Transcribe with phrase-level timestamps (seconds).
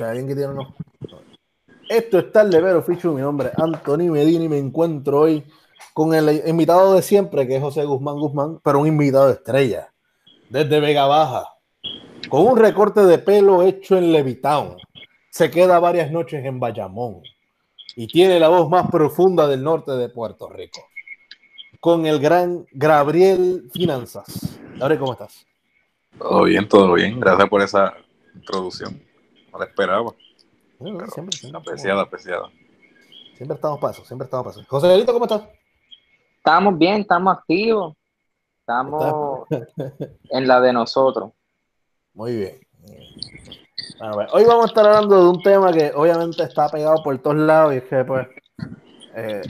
[0.00, 0.74] alguien que tiene uno.
[1.88, 3.12] Esto está el levero, Fichu.
[3.12, 5.44] Mi nombre es Anthony Medina me encuentro hoy
[5.92, 9.92] con el invitado de siempre, que es José Guzmán Guzmán, pero un invitado estrella,
[10.48, 11.44] desde Vega Baja,
[12.28, 14.76] con un recorte de pelo hecho en Levitown.
[15.30, 17.22] Se queda varias noches en Bayamón
[17.96, 20.80] y tiene la voz más profunda del norte de Puerto Rico.
[21.80, 24.58] Con el gran Gabriel Finanzas.
[24.78, 25.46] Gabriel, ¿cómo estás?
[26.18, 27.18] Todo bien, todo bien.
[27.18, 27.94] Gracias por esa
[28.34, 29.11] introducción.
[29.52, 30.14] No la esperaba.
[30.78, 32.50] siempre, siempre, apreciada, apreciada.
[33.36, 34.66] Siempre estamos pasos, siempre estamos pasos.
[34.66, 35.42] José Delito, ¿cómo estás?
[36.38, 37.94] Estamos bien, estamos activos.
[38.60, 39.46] Estamos
[40.30, 41.32] en la de nosotros.
[42.14, 42.60] Muy bien.
[44.32, 47.74] hoy vamos a estar hablando de un tema que obviamente está pegado por todos lados
[47.74, 48.26] y es que pues
[49.14, 49.42] eh,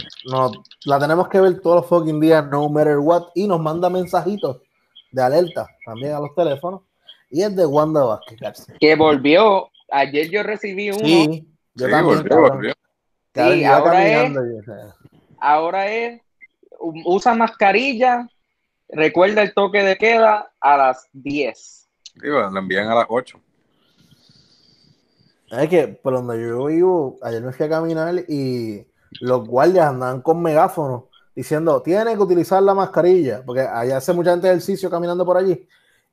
[0.84, 4.62] la tenemos que ver todos los fucking días, no matter what, y nos manda mensajitos
[5.12, 6.83] de alerta también a los teléfonos
[7.33, 8.39] y es de Wanda Vázquez.
[8.78, 10.98] Que volvió, ayer yo recibí uno.
[10.98, 12.25] Sí, yo también.
[12.29, 12.73] Volvió,
[13.35, 14.37] Sí, ahora es,
[15.41, 16.21] ahora es,
[16.79, 18.29] usa mascarilla,
[18.91, 21.89] recuerda el toque de queda a las 10.
[22.23, 23.41] Digo, lo envían a las 8.
[25.53, 28.87] Es que por donde yo vivo, ayer me fui a caminar y
[29.21, 34.33] los guardias andaban con megáfonos diciendo, tiene que utilizar la mascarilla, porque allá hace mucha
[34.33, 35.67] gente ejercicio caminando por allí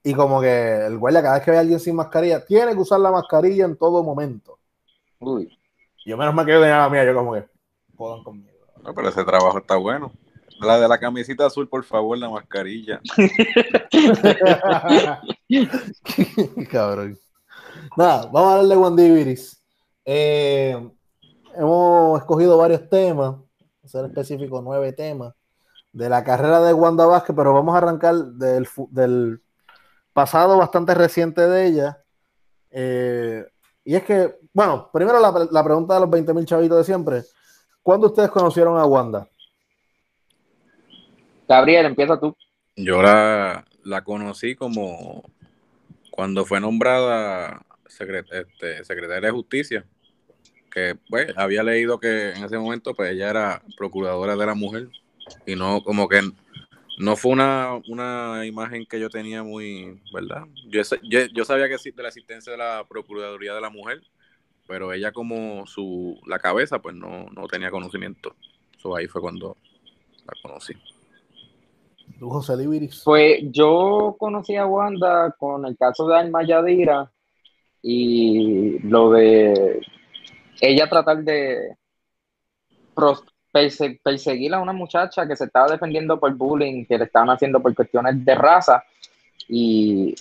[0.04, 2.80] y como que el guardia cada vez que ve a alguien sin mascarilla, tiene que
[2.80, 4.60] usar la mascarilla en todo momento.
[5.20, 5.58] Uy.
[6.06, 7.46] Yo menos mal que yo tenía la mía, yo como que
[7.96, 8.58] jodan conmigo.
[8.84, 10.12] No, pero ese trabajo está bueno.
[10.62, 13.00] La de la camisita azul, por favor, la mascarilla.
[16.72, 17.20] Cabrón.
[17.96, 19.62] Nada, vamos a darle Wandiviris.
[20.06, 20.90] Eh,
[21.56, 23.36] hemos escogido varios temas,
[23.84, 25.34] a ser específico, nueve temas
[25.92, 29.42] de la carrera de Wanda Vázquez, pero vamos a arrancar del, del
[30.14, 32.04] pasado bastante reciente de ella.
[32.72, 33.46] Eh,
[33.84, 37.24] y es que, bueno, primero la, pregunta de los 20 mil chavitos de siempre.
[37.82, 39.28] ¿Cuándo ustedes conocieron a Wanda?
[41.48, 42.36] Gabriel, empieza tú.
[42.76, 43.66] Yo la,
[44.04, 45.24] conocí como
[46.12, 49.86] cuando fue nombrada este, secretaria de justicia,
[50.72, 54.90] que pues había leído que en ese momento pues ella era procuradora de la mujer
[55.46, 56.22] y no como que
[57.00, 60.44] no fue una, una imagen que yo tenía muy, ¿verdad?
[60.68, 60.82] Yo,
[61.34, 64.02] yo, sabía que de la existencia de la Procuraduría de la Mujer,
[64.68, 68.36] pero ella como su, la cabeza, pues no, no tenía conocimiento.
[68.78, 69.56] So, ahí fue cuando
[70.26, 70.74] la conocí.
[72.20, 73.02] ¿Tú, José Libiris?
[73.06, 77.10] Pues yo conocí a Wanda con el caso de Alma Yadira
[77.82, 79.80] y lo de
[80.60, 81.78] ella tratar de
[83.52, 87.74] perseguir a una muchacha que se estaba defendiendo por bullying, que le estaban haciendo por
[87.74, 88.84] cuestiones de raza.
[89.48, 90.16] Y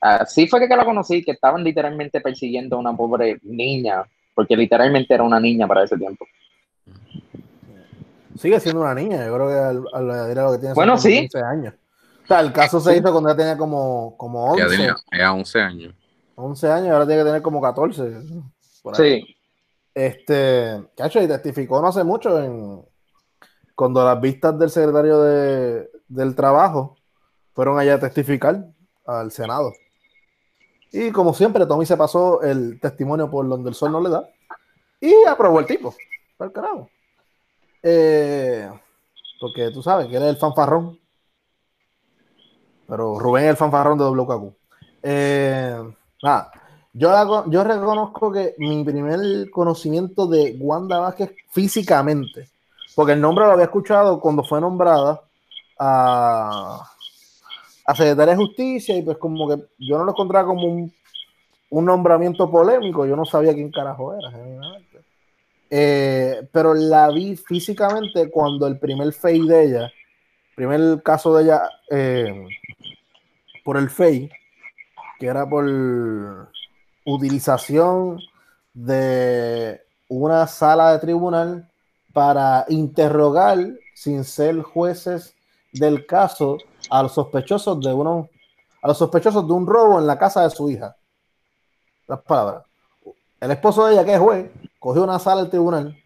[0.00, 5.14] así fue que, la conocí, que estaban literalmente persiguiendo a una pobre niña, porque literalmente
[5.14, 6.26] era una niña para ese tiempo.
[8.38, 11.20] Sigue siendo una niña, yo creo que al, lo que tiene bueno, sí.
[11.20, 11.74] 15 años.
[12.24, 14.62] O sea, el caso se hizo cuando ella tenía como, como 11.
[14.62, 15.94] Ya tenía 11 años.
[16.34, 18.12] 11 años, ahora tiene que tener como 14.
[18.94, 19.35] Sí.
[19.96, 22.84] Este, cacho, y testificó no hace mucho en
[23.74, 26.98] cuando las vistas del secretario de, del trabajo
[27.54, 28.62] fueron allá a testificar
[29.06, 29.72] al Senado.
[30.92, 34.28] Y como siempre, Tommy se pasó el testimonio por donde el sol no le da
[35.00, 35.94] y aprobó el tipo.
[36.36, 36.52] Para.
[37.82, 38.70] Eh,
[39.40, 41.00] porque tú sabes que él es el fanfarrón.
[42.86, 44.56] Pero Rubén es el fanfarrón de WKQ.
[45.02, 46.52] Eh, nada.
[46.98, 52.48] Yo, reconozco que mi primer conocimiento de Wanda Vázquez físicamente,
[52.94, 55.20] porque el nombre lo había escuchado cuando fue nombrada
[55.78, 56.90] a,
[57.94, 60.66] Secretaria de Justicia y pues como que yo no lo encontraba como
[61.68, 64.32] un, nombramiento polémico, yo no sabía quién carajo era,
[65.68, 69.92] eh, pero la vi físicamente cuando el primer FEI de ella,
[70.54, 72.46] primer caso de ella eh,
[73.62, 74.30] por el FEI,
[75.18, 75.66] que era por
[77.06, 78.20] utilización
[78.74, 81.70] de una sala de tribunal
[82.12, 83.58] para interrogar
[83.94, 85.34] sin ser jueces
[85.72, 86.58] del caso
[86.90, 88.28] a los sospechosos de uno
[88.82, 90.94] a los sospechosos de un robo en la casa de su hija.
[92.06, 92.62] Las palabras.
[93.40, 95.96] El esposo de ella, que es juez, cogió una sala del tribunal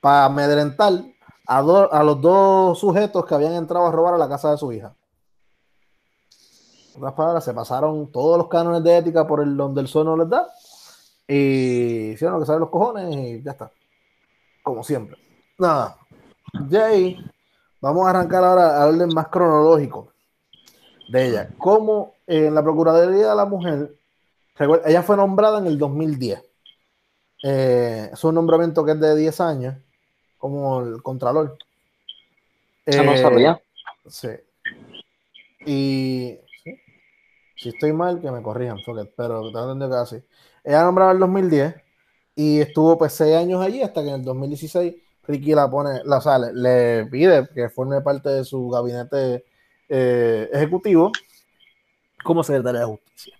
[0.00, 0.92] para amedrentar
[1.46, 4.72] a, a los dos sujetos que habían entrado a robar a la casa de su
[4.72, 4.94] hija.
[7.00, 10.16] Las palabras, se pasaron todos los cánones de ética por el donde el sol no
[10.16, 10.46] les da
[11.26, 13.70] y hicieron lo que saben los cojones y ya está.
[14.62, 15.16] Como siempre.
[15.58, 15.96] Nada.
[16.70, 17.18] Jay,
[17.80, 20.12] vamos a arrancar ahora a orden más cronológico
[21.08, 21.50] de ella.
[21.58, 23.94] Como en la Procuraduría de la Mujer,
[24.84, 26.42] ella fue nombrada en el 2010.
[27.42, 29.74] Eh, es un nombramiento que es de 10 años,
[30.38, 31.58] como el Contralor.
[32.86, 33.60] Eso no sabía.
[34.06, 34.28] Sí.
[35.66, 36.38] Y.
[37.64, 38.76] si estoy mal, que me corrijan,
[39.16, 40.16] pero tengo entendido que así.
[40.62, 41.74] Ella nombrada en el 2010
[42.36, 44.94] y estuvo pues 6 años allí hasta que en el 2016
[45.26, 49.46] Ricky la pone, la sale, le pide que forme parte de su gabinete
[49.88, 51.10] eh, ejecutivo
[52.22, 53.34] como secretaria de justicia.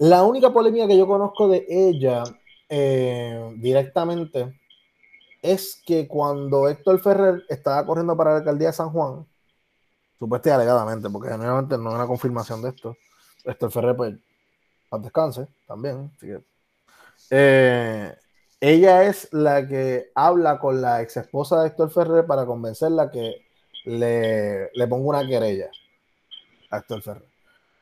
[0.00, 2.24] La única polémica que yo conozco de ella
[2.68, 4.60] eh, directamente
[5.40, 9.26] es que cuando Héctor Ferrer estaba corriendo para la alcaldía de San Juan,
[10.18, 12.94] supuestamente alegadamente, porque generalmente no hay una confirmación de esto,
[13.46, 14.14] Héctor Ferrer, pues,
[14.90, 16.10] al descanse también.
[16.16, 16.44] Así que,
[17.30, 18.14] eh,
[18.60, 23.46] ella es la que habla con la ex esposa de Héctor Ferrer para convencerla que
[23.84, 25.70] le, le ponga una querella
[26.70, 27.28] a Héctor Ferrer.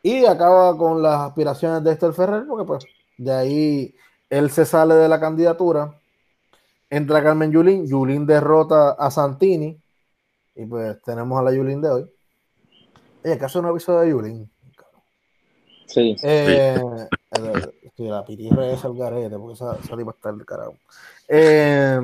[0.03, 2.85] Y acaba con las aspiraciones de Héctor Ferrer, porque pues
[3.17, 3.95] de ahí
[4.29, 5.99] él se sale de la candidatura,
[6.91, 9.81] entra Carmen Yulín, Yulín derrota a Santini,
[10.55, 12.11] y pues tenemos a la Yulín de hoy.
[13.25, 14.54] Oye, ¿acaso no episodio de Yulín?
[15.95, 16.17] Sí.
[16.25, 17.63] Eh, eh,
[17.99, 20.75] la pitirra es el garete, porque esa, esa tipa está del carajo.
[21.29, 22.01] Eh,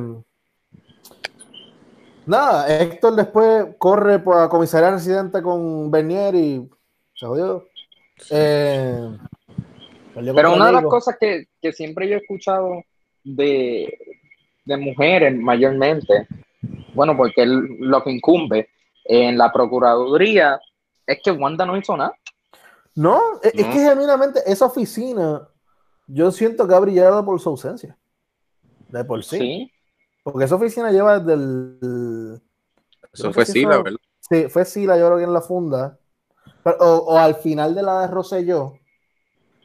[2.25, 6.71] nada, Héctor después corre pues, a comisaría residente con Bernier y
[7.15, 7.67] se jodió.
[8.31, 9.19] Eh,
[10.15, 12.85] Pero una de las cosas que, que siempre yo he escuchado
[13.25, 13.93] de,
[14.65, 16.29] de mujeres mayormente,
[16.95, 18.69] bueno, porque es lo que incumbe
[19.05, 20.61] en la Procuraduría
[21.05, 22.15] es que Wanda no hizo nada.
[22.95, 25.49] No, es, es que genuinamente esa oficina,
[26.07, 27.97] yo siento que ha brillado por su ausencia.
[28.89, 29.39] De por sí.
[29.39, 29.73] Sí.
[30.23, 32.43] Porque esa oficina lleva desde el.
[33.13, 33.99] Eso fue Sila, ¿verdad?
[34.21, 35.99] Sí, fue Sila, yo creo que en la funda.
[36.63, 38.75] Pero- o, o al final de la de Rosselló.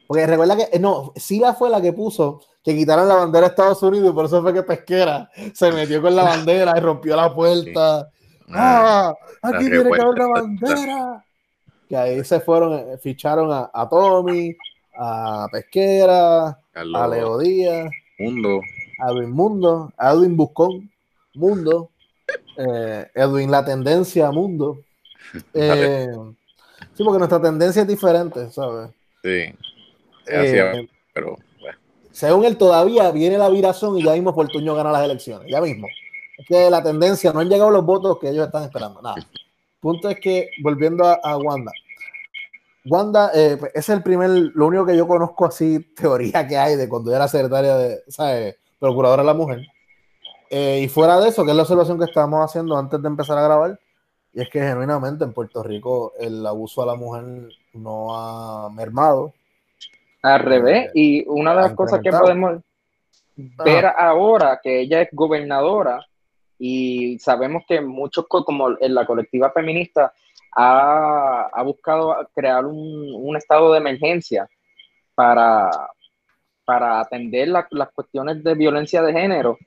[0.06, 3.50] Porque recuerda que, eh, no, Sila fue la que puso que quitaran la bandera de
[3.50, 7.16] Estados Unidos y por eso fue que Pesquera se metió con la bandera y rompió
[7.16, 8.08] la puerta.
[8.50, 9.12] ¡Ah!
[9.42, 10.40] la Aquí tiene que haber una revuelta.
[10.40, 11.25] bandera.
[11.88, 14.56] Que ahí se fueron, eh, ficharon a, a Tommy,
[14.98, 18.60] a Pesquera, a Leo Díaz, Mundo.
[19.00, 20.90] a Edwin Mundo, a Edwin Buscón,
[21.34, 21.90] Mundo,
[22.56, 24.78] eh, Edwin La Tendencia Mundo.
[25.52, 26.08] Eh,
[26.94, 28.90] sí, porque nuestra tendencia es diferente, ¿sabes?
[29.22, 29.28] Sí.
[29.28, 29.54] Eh,
[30.28, 30.72] Hacía-
[31.12, 31.78] pero bueno,
[32.12, 35.88] según él, todavía viene la viración y ya mismo Fortuño gana las elecciones, ya mismo.
[36.38, 39.16] Es que la tendencia, no han llegado los votos que ellos están esperando, nada.
[39.86, 41.70] Punto es que, volviendo a, a Wanda,
[42.86, 46.74] Wanda eh, pues, es el primer, lo único que yo conozco así, teoría que hay
[46.74, 48.56] de cuando yo era secretaria de, ¿sabes?
[48.80, 49.60] Procuradora de la mujer.
[50.50, 53.38] Eh, y fuera de eso, que es la observación que estábamos haciendo antes de empezar
[53.38, 53.78] a grabar,
[54.32, 57.24] y es que genuinamente en Puerto Rico el abuso a la mujer
[57.74, 59.34] no ha mermado.
[60.22, 60.86] Al revés.
[60.86, 62.60] Eh, Y una de las cosas que podemos
[63.36, 66.04] ver ahora, que ella es gobernadora,
[66.58, 70.12] y sabemos que muchos, co- como en la colectiva feminista,
[70.56, 74.48] ha, ha buscado crear un, un estado de emergencia
[75.14, 75.70] para,
[76.64, 79.58] para atender la- las cuestiones de violencia de género.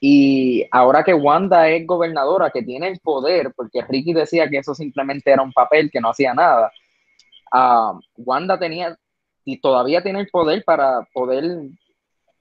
[0.00, 4.74] Y ahora que Wanda es gobernadora, que tiene el poder, porque Ricky decía que eso
[4.74, 6.72] simplemente era un papel, que no hacía nada,
[7.52, 8.96] ah, Wanda tenía
[9.44, 11.44] y todavía tiene el poder para poder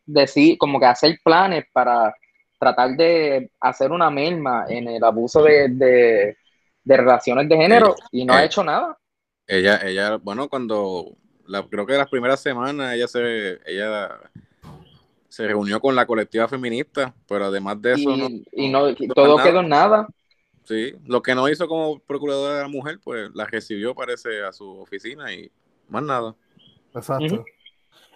[0.05, 2.13] decir, como que hacer planes para
[2.61, 6.37] tratar de hacer una merma en el abuso de, de-
[6.83, 8.97] de relaciones de género y no ha eh, hecho nada.
[9.47, 14.19] ella, ella, bueno, cuando la, creo que las primeras semanas ella se, ella
[15.29, 19.35] se reunió con la colectiva feminista, pero además de eso, y, no, y no, todo
[19.35, 19.49] nada.
[19.49, 20.07] quedó en nada.
[20.63, 24.51] Sí, lo que no hizo como procuradora de la mujer, pues la recibió, parece, a
[24.53, 25.51] su oficina y
[25.89, 26.35] más nada.
[26.93, 27.43] Exacto.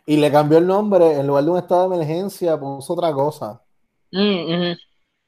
[0.08, 3.65] Y le cambió el nombre, en lugar de un estado de emergencia, puso otra cosa.
[4.16, 4.64] Mm, ujú.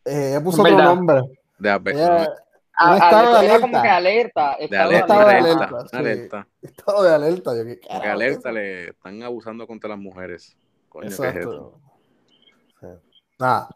[0.06, 1.22] Eh, ella puso otro nombre.
[1.60, 2.34] De, abe- Ella-
[2.80, 3.82] Ah, Un estado ah, de era como alerta.
[3.82, 4.56] que alerta.
[4.60, 5.96] de estado alerta, estado de alerta, alerta, sí.
[5.98, 6.48] alerta.
[6.62, 7.56] estado de alerta.
[7.56, 7.64] Yo,
[8.04, 10.56] ¿qué alerta le están abusando contra las mujeres.
[10.88, 11.08] Coño?
[11.08, 11.20] ¿qué es?
[11.20, 11.80] Exacto.
[12.80, 12.88] Sí.
[13.40, 13.70] Nada.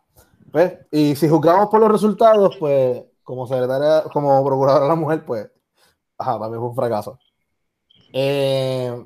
[0.54, 0.78] ¿Ves?
[0.92, 5.50] Y si juzgamos por los resultados, pues, como secretaria, como procuradora de la mujer, pues,
[6.20, 7.18] ajá, también fue un fracaso.
[8.14, 9.04] Eh,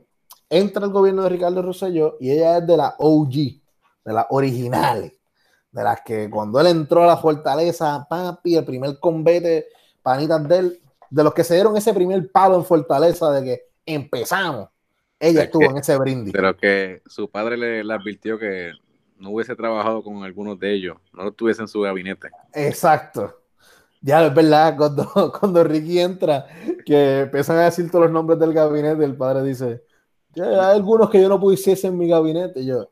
[0.50, 5.14] entra el gobierno de Ricardo Rosselló y ella es de la OG, de las originales,
[5.76, 9.68] de las que cuando él entró a la fortaleza, papi, el primer combate,
[10.02, 10.80] panitas de él,
[11.10, 14.70] de los que se dieron ese primer palo en fortaleza de que empezamos,
[15.20, 16.32] ella Es estuvo que- en ese brindis.
[16.34, 18.72] Pero que su padre le, le advirtió que
[19.20, 22.30] no hubiese trabajado con algunos de ellos, no lo tuviese en su gabinete.
[22.54, 23.42] Exacto.
[24.02, 25.06] Ya es verdad, cuando,
[25.40, 26.46] cuando Ricky entra,
[26.86, 29.84] que empiezan a decir todos los nombres del gabinete, el padre dice,
[30.34, 32.62] "Ya, hay algunos que yo no pusiese en mi gabinete.
[32.62, 32.92] Y yo,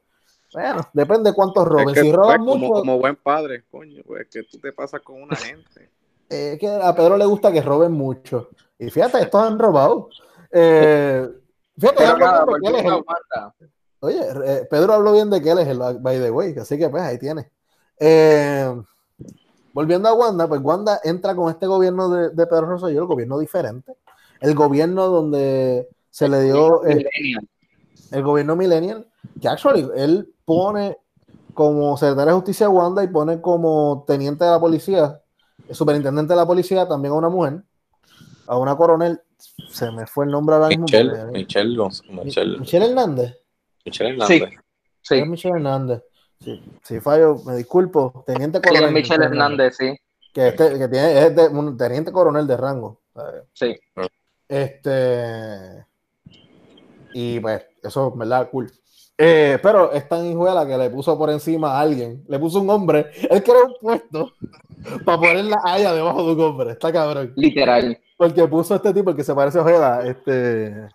[0.53, 1.89] Bueno, depende de cuántos roben.
[1.89, 4.72] Es que, si roban pues, mucho, como, como buen padre, coño, pues que tú te
[4.72, 5.89] pasas con una gente.
[6.29, 8.50] eh, que a Pedro le gusta que roben mucho.
[8.77, 10.10] Y fíjate, estos han robado.
[10.51, 11.27] Eh,
[11.77, 13.55] fíjate, que él es el- Wanda.
[14.00, 16.89] Oye, eh, Pedro habló bien de que él es el by the way, así que
[16.89, 17.50] pues ahí tiene.
[17.98, 18.69] Eh,
[19.72, 23.39] volviendo a Wanda, pues Wanda entra con este gobierno de, de Pedro Rosselló, el gobierno
[23.39, 23.93] diferente,
[24.41, 27.50] el gobierno donde se le dio eh, Millennial.
[28.12, 29.07] el gobierno millennial,
[29.41, 30.97] que actually él pone
[31.53, 35.21] como secretario de justicia a Wanda y pone como teniente de la policía,
[35.71, 37.61] superintendente de la policía también a una mujer,
[38.47, 39.21] a una coronel,
[39.69, 40.85] se me fue el nombre ahora mismo.
[40.85, 41.77] Michelle, porque- Michelle,
[42.23, 43.37] Michelle, Michelle Hernández.
[43.85, 44.49] Michelle Hernández.
[45.01, 46.03] Sí, Es Michelle Hernández.
[46.39, 48.23] Sí, si fallo, me disculpo.
[48.25, 48.85] Teniente sí, coronel.
[48.85, 49.95] es Michelle Hernández, sí.
[50.33, 52.99] Que, este- que tiene, es de, un teniente coronel de rango.
[53.13, 53.43] ¿sabes?
[53.53, 53.75] Sí.
[54.47, 55.85] Este.
[57.13, 58.49] Y pues, eso, ¿verdad?
[58.51, 58.71] Cool.
[59.17, 62.24] Eh, pero es tan hijuela que le puso por encima a alguien.
[62.27, 63.12] Le puso un hombre.
[63.29, 64.34] Él creó un puesto
[65.05, 66.72] para poner la haya debajo de un hombre.
[66.72, 67.32] Está cabrón.
[67.36, 67.98] Literal.
[68.17, 70.08] Porque puso a este tipo, el que se parece a Ojeda.
[70.08, 70.88] Este.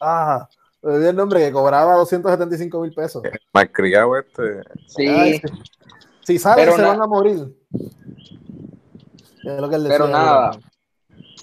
[0.00, 0.48] Ah,
[0.82, 3.22] me olvidé el nombre que cobraba 275 mil pesos.
[3.52, 4.62] Malcriado este.
[4.88, 5.06] Sí.
[5.06, 5.42] Ay, sí.
[6.24, 7.56] Si salen, Pero se na- van a morir.
[9.44, 10.50] Es lo que él Pero decía, nada.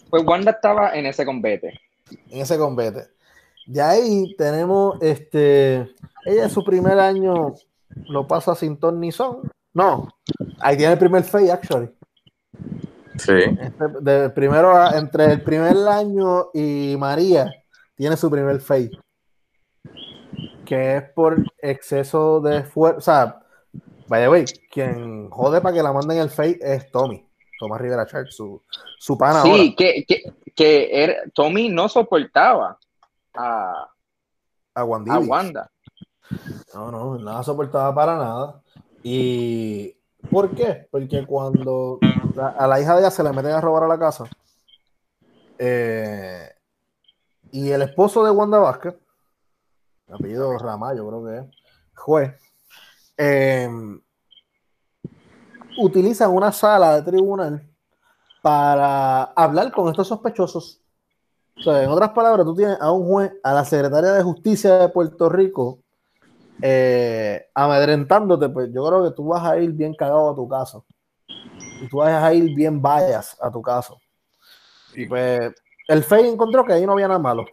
[0.10, 1.80] Pues Wanda estaba en ese combate.
[2.30, 3.08] En ese combate.
[3.68, 5.90] De ahí tenemos este.
[6.26, 7.54] Ella en su primer año
[8.10, 9.52] lo pasa sin ton ni son.
[9.74, 10.08] No,
[10.60, 11.90] ahí tiene el primer fade, actually.
[13.18, 13.34] Sí.
[13.60, 17.52] Este, de primero entre el primer año y María,
[17.96, 18.92] tiene su primer fade.
[20.66, 22.98] Que es por exceso de esfuerzo.
[22.98, 23.40] O sea,
[24.08, 27.26] vaya, güey, quien jode para que la manden el fade es Tommy.
[27.60, 28.62] Tomás Rivera Church, su,
[29.00, 29.54] su pana ahora.
[29.56, 30.24] Sí, que, que,
[30.56, 32.78] que era- Tommy no soportaba
[33.36, 33.90] a,
[34.76, 34.84] A.
[34.86, 35.70] Wanda.
[36.74, 38.62] No, no, nada soportaba para nada.
[39.04, 39.96] ¿Y
[40.30, 40.88] por qué?
[40.92, 42.00] Porque cuando
[42.36, 44.26] la- a la hija de ella se le meten a robar a la casa,
[45.58, 46.50] eh,
[47.52, 48.96] y el esposo de Wanda Vázquez,
[50.10, 51.46] apellido Ramallo, creo que es,
[51.96, 52.34] juez,
[53.18, 53.70] eh,
[55.78, 57.68] utilizan una sala de tribunal
[58.42, 60.82] para hablar con estos sospechosos.
[61.58, 64.78] O sea, en otras palabras, tú tienes a un juez, a la secretaria de justicia
[64.78, 65.80] de Puerto Rico,
[66.62, 70.86] eh, amedrentándote, pues yo creo que tú vas a ir bien cagado a tu caso.
[71.82, 74.00] Y tú vas a ir bien vayas a tu caso.
[74.96, 75.54] Y pues
[75.88, 77.46] el FEI encontró que ahí no había nada malo.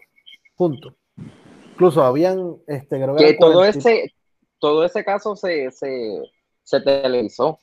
[0.57, 0.97] Punto.
[1.73, 4.15] Incluso habían, este, creo que, todo 40 ese,
[4.59, 6.23] todo ese caso se, se,
[6.63, 7.61] se televisó.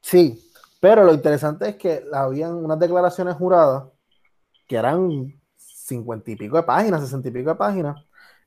[0.00, 3.84] Sí, pero lo interesante es que habían unas declaraciones juradas
[4.66, 8.04] que eran cincuenta y pico de páginas, sesenta y pico de páginas,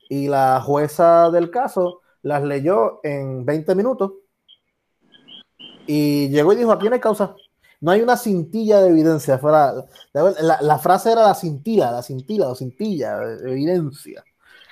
[0.08, 4.12] y la jueza del caso las leyó en 20 minutos
[5.86, 7.34] y llegó y dijo, aquí no hay causa,
[7.80, 9.74] no hay una cintilla de evidencia, fuera,
[10.12, 14.24] la, la frase era la cintila, la cintila o cintilla de evidencia,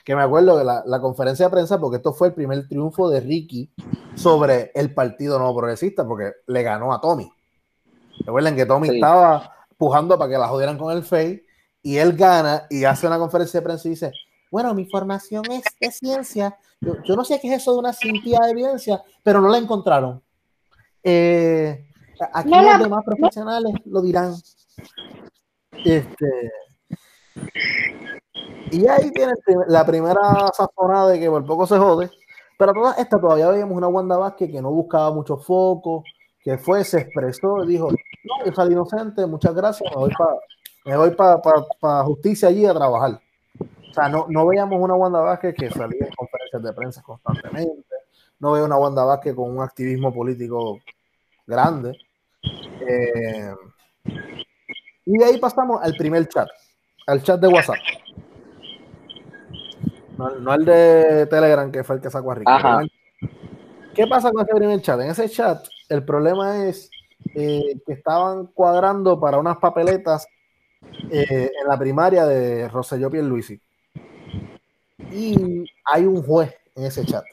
[0.04, 3.08] que me acuerdo de la, la conferencia de prensa, porque esto fue el primer triunfo
[3.10, 3.72] de Ricky
[4.14, 7.30] sobre el Partido Nuevo Progresista, porque le ganó a Tommy.
[8.26, 8.94] Recuerden que Tommy Sí.
[8.96, 11.42] estaba pujando para que la jodieran con el FEI
[11.82, 14.12] y él gana y hace una conferencia de prensa y dice,
[14.54, 17.92] bueno, mi formación es de ciencia, yo, yo no sé qué es eso de una
[17.92, 20.22] cintilla de evidencia, pero no la encontraron.
[21.02, 21.88] Eh,
[22.32, 24.32] aquí No los demás profesionales lo dirán.
[25.84, 26.52] Este,
[28.70, 29.32] y ahí tiene
[29.66, 30.20] la primera
[30.56, 32.08] sazonada de que por poco se jode.
[32.56, 36.04] Pero todas estas todavía veíamos una Wanda Vázquez que no buscaba mucho foco,
[36.38, 40.36] que fue, se expresó y dijo, no, yo salí inocente, muchas gracias, me voy para
[40.84, 43.23] me voy para justicia allí a trabajar.
[43.94, 47.94] O sea, no, no veíamos una Wanda Vázquez que salía en conferencias de prensa constantemente,
[48.40, 50.80] no veo una Wanda Vázquez con un activismo político
[51.46, 51.96] grande.
[52.42, 53.54] Eh,
[55.04, 56.48] y de ahí pasamos al primer chat,
[57.06, 57.76] al chat de WhatsApp.
[60.18, 62.50] No, no al de Telegram, que fue el que sacó a Ricky.
[62.50, 62.82] Ajá.
[63.94, 65.00] ¿Qué pasa con ese primer chat?
[65.02, 66.90] En ese chat, el problema es
[67.36, 70.26] eh, que estaban cuadrando para unas papeletas
[71.12, 73.62] eh, en la primaria de Rosselló Pierluisi.
[75.14, 77.24] Y hay un juez en ese chat.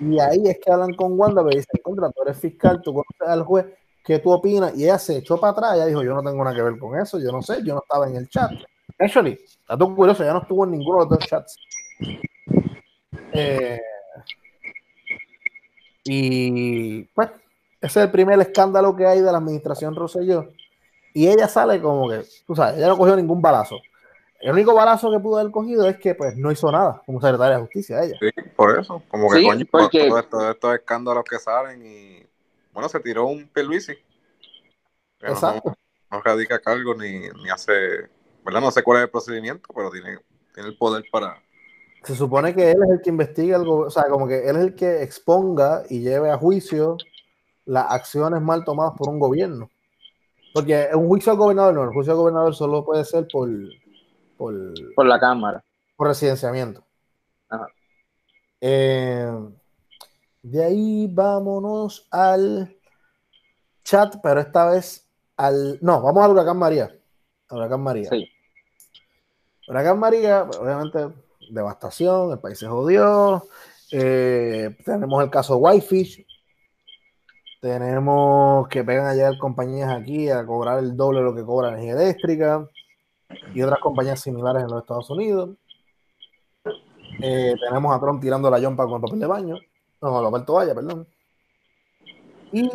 [0.00, 3.26] Y ahí es que hablan con Wanda, pero dicen, contra, tú eres fiscal, tú conoces
[3.26, 3.66] al juez,
[4.04, 4.72] ¿qué tú opinas?
[4.76, 6.98] Y ella se echó para atrás, ella dijo, yo no tengo nada que ver con
[6.98, 8.52] eso, yo no sé, yo no estaba en el chat.
[8.98, 11.56] Actually, dato curioso, ella no estuvo en ninguno de los dos chats.
[13.32, 13.80] Eh,
[16.04, 17.30] y pues,
[17.80, 20.52] ese es el primer escándalo que hay de la administración Rosselló.
[21.12, 23.76] Y ella sale como que, tú sabes, ella no cogió ningún balazo.
[24.44, 27.56] El único balazo que pudo haber cogido es que pues no hizo nada como secretaria
[27.56, 28.16] de justicia ella.
[28.20, 29.02] Sí, por eso.
[29.08, 32.26] Como que Sí, coño, porque- todos estos, estos escándalos que salen y
[32.72, 33.94] bueno, se tiró un Pierluisi.
[35.18, 35.74] Que no- Exacto.
[36.10, 37.72] No, radica cargo ni, ni hace,
[38.44, 38.60] ¿verdad?
[38.60, 40.18] No sé cuál es el procedimiento, pero tiene,
[40.52, 41.42] tiene el poder para.
[42.02, 44.56] Se supone que él es el que investiga el gobierno, o sea, como que él
[44.56, 46.98] es el que exponga y lleve a juicio
[47.64, 49.70] las acciones mal tomadas por un gobierno.
[50.52, 53.48] Porque un juicio al gobernador, no, el juicio al gobernador solo puede ser por,
[54.36, 54.54] por,
[54.94, 55.64] Por la cámara.
[55.96, 56.84] por residenciamiento.
[57.48, 57.66] Ajá.
[58.60, 59.30] Eh,
[60.42, 62.76] de ahí vámonos al
[63.82, 65.78] chat, pero esta vez al.
[65.82, 66.90] No, vamos al huracán María.
[67.48, 68.08] Al huracán María.
[68.10, 68.28] Sí.
[69.68, 71.14] Huracán María, obviamente,
[71.50, 73.46] devastación, el país se jodió.
[73.92, 76.26] eh, tenemos el caso Whitefish.
[77.60, 81.68] Tenemos que pegan a llegar compañías aquí a cobrar el doble de lo que cobra
[81.68, 82.68] energía eléctrica
[83.54, 85.50] y otras compañías similares en los Estados Unidos.
[87.20, 89.56] Eh, tenemos a Trump tirando la yompa con el papel de baño.
[90.00, 91.06] No, el papel toalla, perdón.
[92.52, 92.70] Y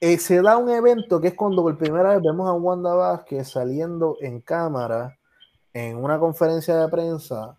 [0.00, 3.48] eh, se da un evento que es cuando por primera vez vemos a Wanda Vázquez
[3.48, 5.16] saliendo en cámara
[5.72, 7.58] en una conferencia de prensa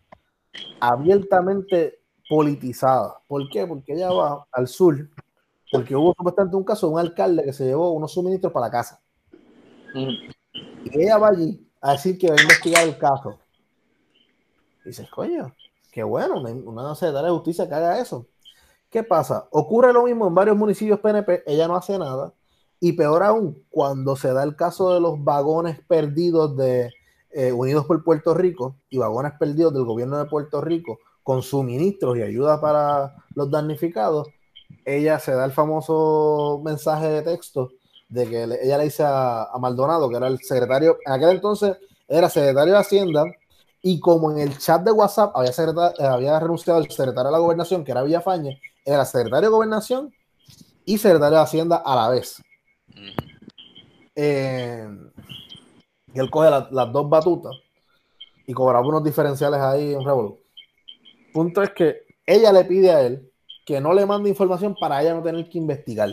[0.80, 2.00] abiertamente
[2.30, 3.20] politizada.
[3.28, 3.66] ¿Por qué?
[3.66, 5.10] Porque ella va al sur,
[5.72, 8.72] porque hubo supuestamente un caso de un alcalde que se llevó unos suministros para la
[8.72, 9.02] casa.
[9.94, 10.12] Ujú.
[10.94, 13.38] Ella va allí a decir que va a investigar el caso.
[14.84, 15.54] Y dices, coño,
[15.92, 18.28] qué bueno, una, secretaria de justicia que haga eso.
[18.90, 19.48] ¿Qué pasa?
[19.52, 22.34] Ocurre lo mismo en varios municipios PNP, ella no hace nada.
[22.80, 26.92] Y peor aún, cuando se da el caso de los vagones perdidos de
[27.32, 32.18] eh, Unidos por Puerto Rico y vagones perdidos del gobierno de Puerto Rico con suministros
[32.18, 34.30] y ayuda para los damnificados,
[34.86, 37.72] ella se da el famoso mensaje de texto
[38.10, 41.30] de que le- ella le dice a, a Maldonado, que era el secretario, en aquel
[41.30, 43.24] entonces era secretario de Hacienda,
[43.82, 47.40] y como en el chat de WhatsApp había, eh, había renunciado el secretario de la
[47.40, 50.14] gobernación, que era Villafañe, era secretario de gobernación
[50.86, 52.42] y secretario de Hacienda a la vez.
[54.16, 54.88] Eh,
[56.14, 57.54] y él coge la- las dos batutas
[58.48, 60.40] y cobraba unos diferenciales ahí en Revolu.
[61.34, 63.32] Punto es que ella le pide a él
[63.66, 66.10] que no le mande información para ella no tener que investigar.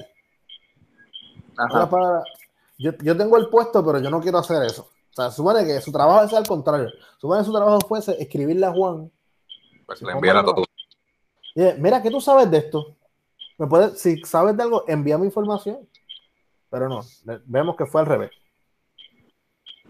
[1.57, 1.69] Ajá.
[1.79, 2.23] Ahora, para-
[2.79, 4.83] yo, yo tengo el puesto, pero yo no quiero hacer eso.
[5.11, 6.91] O sea, supone que su trabajo es al contrario.
[7.19, 9.11] Supone que su trabajo fuese escribirle a Juan.
[9.87, 10.65] Pues le enviara todo.
[11.79, 12.97] Mira, ¿qué tú sabes de esto?
[13.59, 15.89] ¿Me puedes, si sabes de algo, envíame información.
[16.69, 18.33] Pero no, ve- vemos que fue al revés.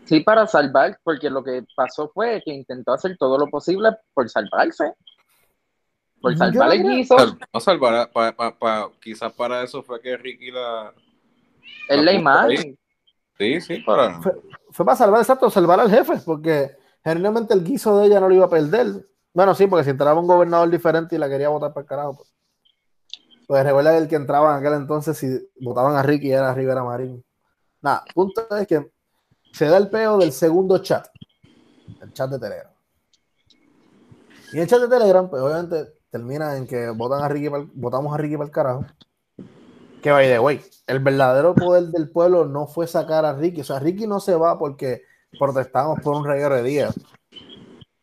[0.05, 4.29] Sí, para salvar, porque lo que pasó fue que intentó hacer todo lo posible por
[4.29, 4.93] salvarse.
[6.21, 7.39] Por Yo salvar el guiso, No
[8.59, 10.93] pa- quizás para eso fue que Ricky la.
[11.89, 12.79] Es la puso imagen.
[13.39, 14.21] Sí, sí, para.
[14.21, 18.29] Fue- Fue para salvar, exacto, salvar al jefe, porque generalmente el guiso de ella no
[18.29, 19.07] lo iba a perder.
[19.33, 22.17] Bueno, sí, porque si entraba un gobernador diferente y la quería votar para el carajo.
[22.17, 22.35] Pues,
[23.47, 26.83] pues recuerda que el que entraba en aquel entonces, si votaban a Ricky, era Rivera
[26.83, 27.25] Marín.
[27.83, 28.91] Nada, punto es que
[29.53, 31.07] se da el peo del segundo chat,
[32.01, 32.73] el chat de Telegram.
[34.53, 38.17] Y el chat de Telegram, pues obviamente termina en que votan a Ricky votamos a
[38.17, 38.87] Ricky para el carajo.
[40.05, 43.63] Que by the way, el verdadero poder del pueblo no fue sacar a Ricky.
[43.63, 45.01] O sea, Ricky no se va porque
[45.39, 46.95] protestamos por un reguero de días.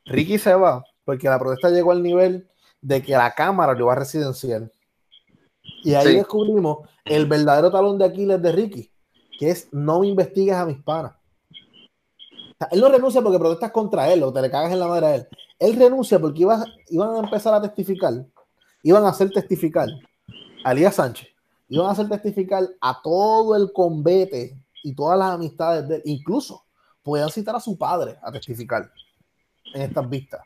[0.06, 2.50] Ricky se va porque la protesta llegó al nivel
[2.82, 4.72] de que la Cámara lo iba a residencial.
[5.84, 6.16] Y ahí Sí.
[6.16, 8.92] descubrimos el verdadero talón de Aquiles de Ricky,
[9.38, 11.14] que es no me investigues a mis panas.
[11.14, 14.88] O sea, él no renuncia porque protestas contra él o te le cagas en la
[14.88, 15.28] madre a él.
[15.60, 18.26] Él renuncia porque iba- iban a empezar a testificar,
[18.82, 19.88] iban a hacer testificar
[20.64, 21.28] a Elías Sánchez,
[21.72, 26.66] iban a hacer testificar a todo el convete y todas las amistades de él, incluso
[27.02, 28.92] podían citar a su padre a testificar
[29.74, 30.42] en estas vistas.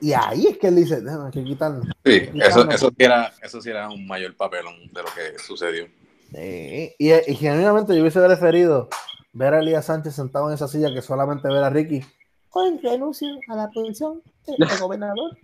[0.00, 1.86] Y ahí es que él dice, "Déjame que quitarnos.
[2.04, 5.86] Sí, eso, sí era, eso sí era un mayor papelón de lo que sucedió.
[6.30, 8.88] Sí, Y, y genuinamente yo hubiese preferido
[9.34, 12.02] ver a Elías Sánchez sentado en esa silla que solamente ver a Ricky.
[12.50, 15.36] Hoy renuncio a la posición de gobernador.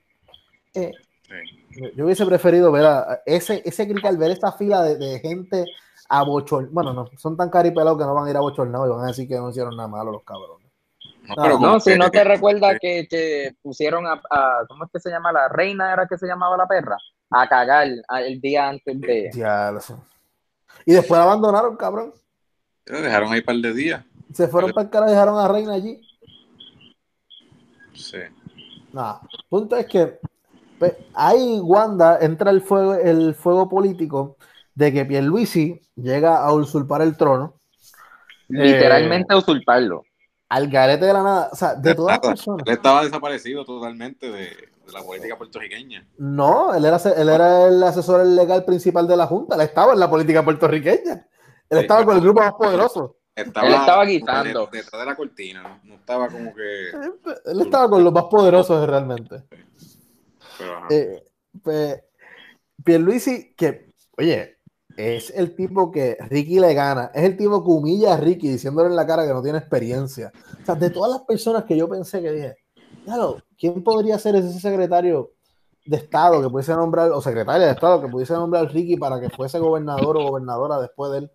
[0.75, 0.93] Eh,
[1.31, 1.93] Sí.
[1.97, 5.65] yo- hubiese preferido ver a a ese, ese crical, ver esta fila de, de gente
[6.09, 6.73] abochornada.
[6.75, 9.29] Bueno, no, son tan caripelados que no van a ir abochornados y van a decir
[9.29, 10.69] que no hicieron nada malo los cabrones.
[11.29, 12.79] No, No, pero No, si que- no te recuerdas sí.
[12.81, 15.31] que, que pusieron a, a- ¿cómo es que se llama?
[15.33, 16.97] La reina era que se llamaba la perra,
[17.31, 19.31] a cagar a- el día antes de...
[19.33, 19.95] Ya lo sé.
[20.85, 22.13] Y después la abandonaron, cabrón.
[22.87, 24.05] Lo dejaron ahí un par de días.
[24.33, 26.01] Se fueron para el cara y dejaron a Reina allí.
[27.95, 28.19] Sí.
[28.93, 30.19] Nada, punto es que
[31.15, 34.37] ahí Wanda entra el fuego, el fuego político
[34.75, 37.55] de que Pierluisi llega a usurpar el trono.
[38.49, 40.03] Literalmente usurparlo.
[40.49, 41.49] al garete de la nada.
[41.53, 42.67] O sea, de todas las personas.
[42.67, 46.05] Él estaba desaparecido totalmente de, de la política puertorriqueña.
[46.19, 49.55] No, él era, él era el asesor legal principal de la Junta.
[49.55, 51.27] Él estaba en la política puertorriqueña.
[51.69, 53.17] Él Sí, estaba con el grupo más poderoso.
[53.37, 54.67] Estaba, Él estaba guisando.
[54.67, 56.89] de- Detrás de la cortina, no, no estaba como que.
[57.45, 59.45] Él estaba con los más poderosos realmente.
[60.91, 61.23] Eh,
[61.63, 62.03] pues,
[62.85, 64.59] Pierluisi, que, oye,
[64.97, 68.89] es el tipo que Ricky le gana, es el tipo que humilla a Ricky diciéndole
[68.89, 70.33] en la cara que no tiene experiencia.
[70.63, 72.57] O sea, de todas las personas que yo pensé que dije,
[73.05, 75.33] claro, ¿quién podría ser ese secretario
[75.87, 79.31] de Estado que pudiese nombrar, o secretaria de Estado que pudiese nombrar Ricky para que
[79.31, 81.31] fuese gobernador o gobernadora después de él?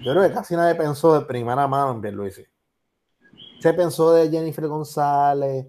[0.00, 2.44] Yo creo que casi nadie pensó de primera mano en Pierluisi.
[3.60, 5.66] Se pensó de Jennifer González,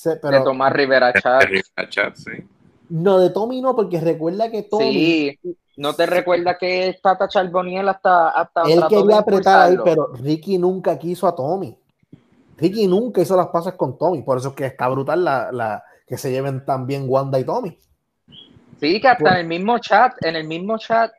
[0.00, 0.38] se- pero...
[0.38, 1.44] de Tomás Rivera Chat.
[1.44, 2.32] Rivera Chat, sí.
[2.88, 5.38] No, de Tommy no, porque recuerda que Tommy, Sí,
[5.76, 10.98] ¿no te recuerdas que Tata Charboniel hasta, hasta él quería apretar ahí, pero Ricky nunca
[10.98, 11.76] quiso a Tommy.
[12.56, 15.84] Ricky nunca hizo las pasas con Tommy, por eso es que está brutal la, la-
[16.06, 17.78] que se lleven tan bien Wanda y Tommy.
[18.80, 21.12] Sí, que hasta en el mismo chat, en el mismo chat,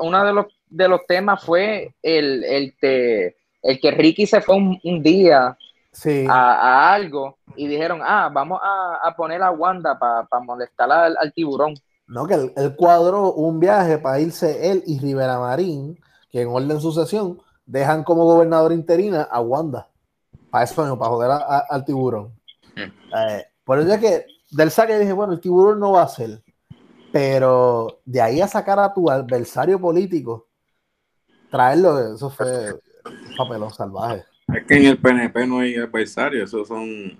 [0.00, 4.54] uno de los, de los temas fue el, el, que, el que Ricky se fue
[4.56, 5.56] un, un día
[5.96, 6.52] Sí, a,
[6.90, 11.32] a algo y dijeron, ah, vamos a, a poner a Wanda para molestar al, al
[11.32, 11.74] tiburón.
[12.06, 15.98] no, que él, él cuadró un viaje para irse él y Rivera Marín,
[16.30, 19.88] que en orden sucesión dejan como gobernador interina a Wanda.
[20.50, 22.38] Para eso, para joder a- a- al tiburón.
[22.76, 26.42] Eh, por eso es que del saque dije, bueno, el tiburón no va a ser.
[27.10, 30.46] Pero de ahí a sacar a tu adversario político,
[31.50, 34.24] traerlo, eso fue un papelón salvaje.
[34.56, 37.18] Es que en el PNP no hay adversarios, esos son.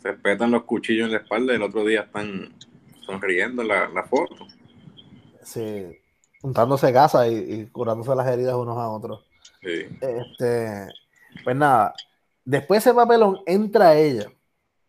[0.00, 2.54] Se respetan los cuchillos en la espalda y el otro día están
[3.04, 4.46] sonriendo en la, la foto.
[5.42, 5.98] Sí,
[6.40, 9.24] juntándose gasas y, y curándose las heridas unos a otros.
[9.60, 9.86] Sí.
[10.00, 10.86] Este,
[11.42, 11.94] pues nada,
[12.44, 14.26] después ese papelón entra ella,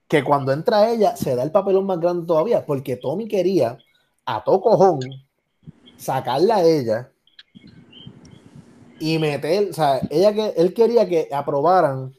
[0.08, 3.80] que cuando entra ella se da el papelón más grande todavía, porque Tommy quería
[4.26, 5.00] a todo cojón
[5.98, 7.13] sacarla a ella
[9.04, 12.14] y meter, o sea, ella que él quería que aprobaran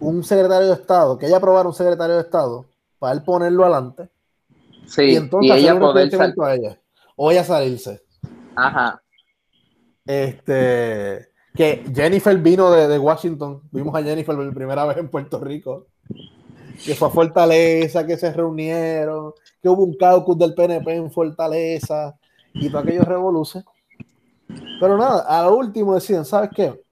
[0.00, 2.66] un secretario de Estado, que ella aprobara un secretario de Estado
[3.00, 4.08] para él ponerlo adelante
[4.86, 6.78] Sí, y y, entonces ella hacer un poder sal- a ella
[7.16, 8.00] o ella salirse.
[8.54, 9.02] Ajá.
[10.06, 13.60] Este, que Jennifer vino de, de Washington.
[13.72, 15.88] Vimos a Jennifer por primera vez en Puerto Rico.
[16.84, 22.16] Que fue a Fortaleza, que se reunieron, que hubo un caucus del PNP en Fortaleza
[22.54, 23.64] y todo aquello revoluce.
[24.80, 26.82] Pero nada, a lo último deciden, ¿sabes qué?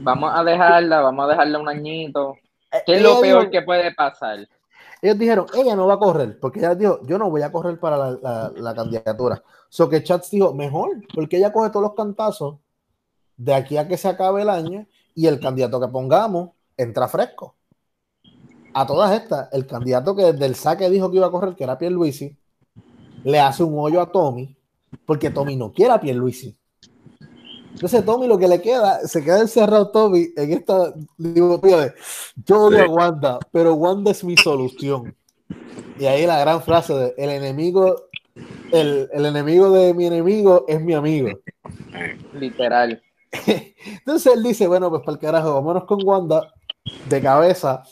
[0.00, 2.34] Vamos a dejarla, vamos a dejarla un añito.
[2.72, 4.48] Eh, ¿Qué es ella lo peor dijo- que puede pasar?
[5.02, 7.78] ellos dijeron, ella no va a correr, porque ella dijo, yo no voy a correr
[7.78, 9.42] para la, la- la candidatura.
[9.68, 12.56] So que Chats dijo, mejor, porque ella coge todos los cantazos
[13.36, 17.54] de aquí a que se acabe el año y el candidato que pongamos entra fresco.
[18.74, 21.64] A todas estas, el candidato que desde el saque dijo que iba a correr, que
[21.64, 22.36] era Pierluisi,
[23.24, 24.56] le hace un hoyo a Tommy,
[25.04, 26.56] porque Tommy no quiere a Pierluisi.
[27.76, 31.94] Entonces Tommy lo que le queda, se queda encerrado Tommy en esta dicotomía de
[32.46, 35.14] yo odio a Wanda, pero Wanda es mi solución.
[35.98, 38.08] Y ahí la gran frase de el enemigo,
[38.72, 41.28] el, el enemigo de mi enemigo es mi amigo.
[42.32, 43.02] Literal.
[43.86, 46.54] Entonces él dice, bueno, pues para el carajo, vámonos con Wanda
[47.10, 47.82] de cabeza.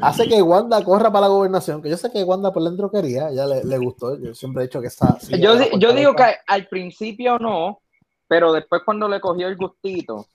[0.00, 3.30] Hace que Wanda corra para la gobernación, que yo sé que Wanda por dentro quería,
[3.32, 4.18] ya le, le gustó.
[4.18, 5.20] Yo siempre he dicho que está.
[5.20, 7.82] sí, yo, yo digo que al principio no,
[8.28, 10.26] pero después cuando le cogió el gustito,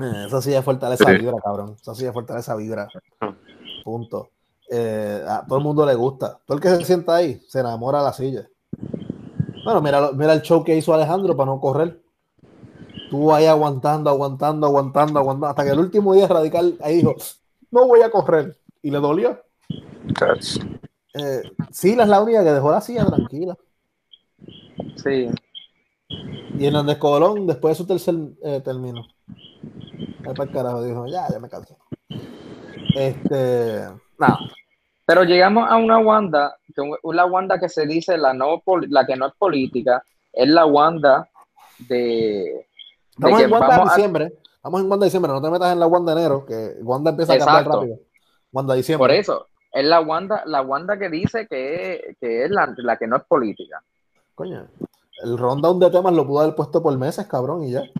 [0.00, 1.18] Eh, Esa sí es fortaleza Sí.
[1.18, 1.74] vibra, cabrón.
[1.80, 2.88] Esa sí es fortaleza vibra.
[3.82, 4.30] Punto.
[4.70, 6.38] Eh, a todo el mundo le gusta.
[6.46, 8.48] Todo el que se sienta ahí se enamora de la silla.
[9.64, 12.00] Bueno, mira, mira el show que hizo Alejandro para no correr.
[13.04, 15.46] Estuvo ahí aguantando, aguantando, aguantando, aguantando.
[15.48, 17.16] Hasta que el último día radical ahí dijo:
[17.72, 18.56] No voy a correr.
[18.82, 19.42] Y le dolió.
[21.14, 23.56] Eh, Sila es la única que dejó la silla tranquila.
[24.96, 25.28] sí.
[26.08, 29.06] Y Hernández Colón, después de su tercer eh, término,
[30.26, 31.76] ahí para el carajo, dijo, ya, ya me canso.
[32.94, 33.84] Este,
[34.18, 34.38] nada,
[35.04, 39.16] Pero llegamos a una Wanda, que una Wanda que se dice la, no, la que
[39.16, 41.28] no es política, es la Wanda
[41.78, 42.66] de, de
[43.10, 46.12] estamos en Wanda a- diciembre, estamos en Wanda diciembre, no te metas en la Wanda
[46.12, 47.98] enero, que Wanda empieza a cambiar rápido.
[48.52, 49.02] Wanda diciembre.
[49.06, 53.06] Por eso, es la Wanda, la Wanda que dice que, que es la, la que
[53.06, 53.82] no es política.
[54.34, 54.66] Coño,
[55.22, 57.82] el rundown de temas lo pudo haber puesto por meses, cabrón, y ya.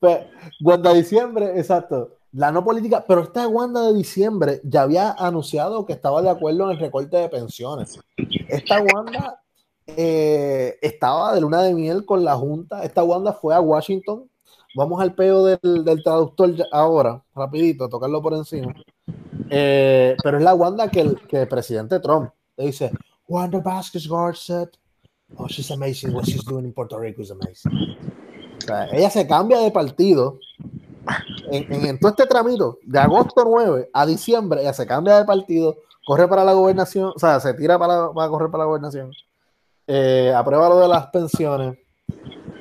[0.00, 0.18] Pues,
[0.60, 2.16] Wanda diciembre, exacto.
[2.32, 6.64] La no política, pero esta Wanda de diciembre ya había anunciado que estaba de acuerdo
[6.64, 7.98] en el recorte de pensiones.
[8.48, 9.40] Esta Wanda
[9.86, 12.84] eh, estaba de luna de miel con la Junta.
[12.84, 14.28] Esta Wanda fue a Washington.
[14.74, 18.74] Vamos al peo del, del traductor ahora, rapidito, tocarlo por encima.
[19.48, 22.90] Eh, pero es la Wanda que el, que el presidente Trump le dice,
[23.28, 24.68] Wanda Vasquez said,
[25.36, 27.96] oh, she's amazing, what she's doing in Puerto Rico is amazing.
[28.58, 30.38] O sea, ella se cambia de partido
[31.50, 35.24] en, en, en todo este tramito, de agosto 9 a diciembre, ella se cambia de
[35.24, 39.10] partido, corre para la gobernación, o sea, se tira para, para correr para la gobernación,
[39.86, 41.78] eh, aprueba lo de las pensiones,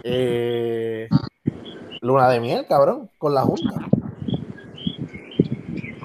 [0.03, 1.07] eh,
[2.01, 3.87] luna de miel, cabrón, con la Junta.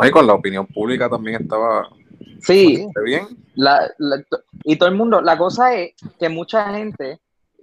[0.01, 1.89] Ay, con la opinión pública también estaba
[2.41, 3.27] Sí, bien.
[3.55, 4.23] la- la-
[4.65, 7.19] y todo el mundo, la cosa es que mucha gente,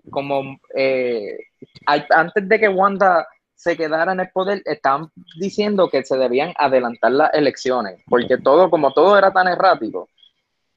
[0.09, 1.37] como eh,
[1.85, 5.09] antes de que Wanda se quedara en el poder, estaban
[5.39, 10.09] diciendo que se debían adelantar las elecciones, porque todo, como todo era tan errático,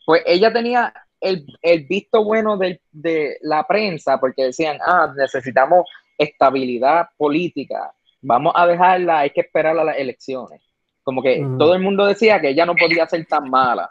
[0.06, 5.84] pues ella tenía el, el visto bueno del- de, la prensa, porque decían, ah, necesitamos
[6.16, 10.62] estabilidad política, vamos a dejarla, hay que esperar a las elecciones.
[11.08, 13.90] Como que todo el mundo decía que ella no podía ser tan mala.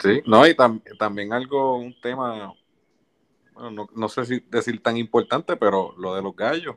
[0.00, 2.52] Sí, no, y tam- también algo, un tema,
[3.54, 6.74] bueno, no, no sé si decir tan importante, pero lo de los gallos,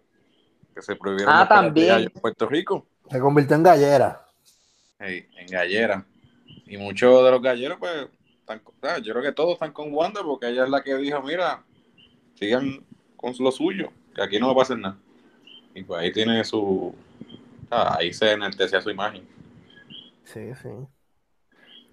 [0.75, 1.87] que se prohibieron Ah, también.
[1.87, 4.21] gallos en Puerto Rico, Se convirtió en gallera.
[4.99, 6.05] hey, en gallera.
[6.67, 8.09] Y muchos de los galleros, pues,
[8.41, 10.95] están, con- ah, yo creo que todos están con Wanda, porque ella es la que
[10.97, 11.63] dijo, mira,
[12.35, 12.85] sigan
[13.17, 14.99] con lo suyo, que aquí no va a pasar nada.
[15.73, 16.93] Y pues ahí tiene su,
[17.71, 19.27] ah, ahí se enaltecía su imagen.
[20.23, 20.69] Sí, sí.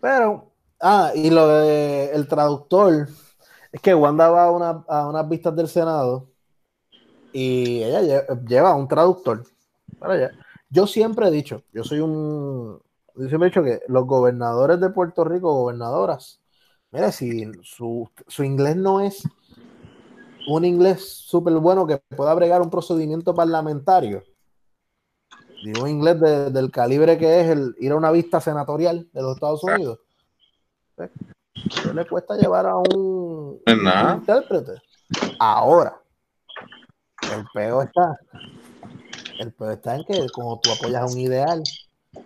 [0.00, 3.08] Pero, ah, y lo de el traductor,
[3.72, 6.30] es que Wanda va a, una- a unas vistas del Senado
[7.32, 9.44] y ella lle- lleva un traductor
[9.98, 10.30] para allá.
[10.70, 12.80] Yo siempre he dicho, yo soy un,
[13.16, 16.40] yo siempre he dicho que los gobernadores de Puerto Rico, gobernadoras,
[16.90, 19.22] mira, si su, su inglés no es
[20.44, 24.22] un inglés súper bueno que pueda bregar un procedimiento parlamentario,
[25.62, 29.34] digo inglés de- del calibre que es el ir a una vista senatorial de los
[29.36, 29.98] Estados Unidos,
[30.96, 31.10] pues,
[31.82, 34.72] ¿qué le cuesta llevar a un, Pues un intérprete?
[35.38, 36.00] Ahora,
[37.34, 38.18] el peo está,
[39.38, 41.62] el peo está en que como tú apoyas un ideal,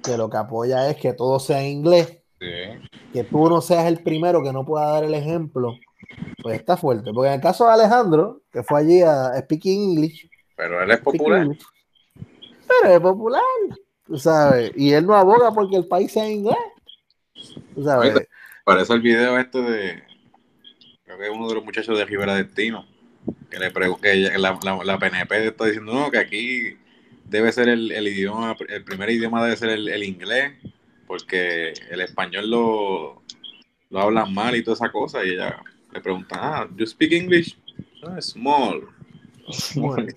[0.03, 2.47] que lo que apoya es que todo sea en inglés, Sí.
[3.15, 5.73] que tú no seas el primero que no pueda dar el ejemplo,
[6.43, 7.11] pues está fuerte.
[7.15, 11.01] Porque en el caso de Alejandro, que fue allí a Speaking English, Pero él es
[11.01, 11.43] popular.
[11.43, 11.63] English,
[12.69, 13.43] pero es popular,
[14.07, 16.57] tú sabes, y él no aboga porque el país sea inglés.
[17.75, 18.31] Tú sabes, Ahorita-
[18.65, 20.03] Parece el video este de,
[21.05, 22.85] creo que es uno de los muchachos de Rivera Destino,
[23.49, 26.77] que le que la, la, la PNP está diciendo, no, que aquí
[27.27, 30.53] debe ser el, el idioma, el primer idioma debe ser el, el inglés,
[31.07, 33.23] porque el español lo,
[33.91, 35.61] lo hablan mal y toda esa cosa, y ella
[35.93, 37.57] le pregunta, ah, you speak English?
[38.03, 38.89] "Ah, small.
[39.77, 40.09] bueno,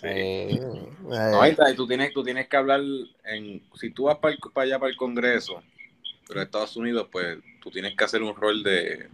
[0.00, 0.06] Sí.
[0.06, 0.88] eh,
[1.32, 2.80] No, eh, tú tienes, tú tienes que hablar
[3.24, 5.62] en, si tú vas para, el- para allá para el Congreso,
[6.26, 9.08] pero Estados Unidos, pues tú tienes que hacer un rol de,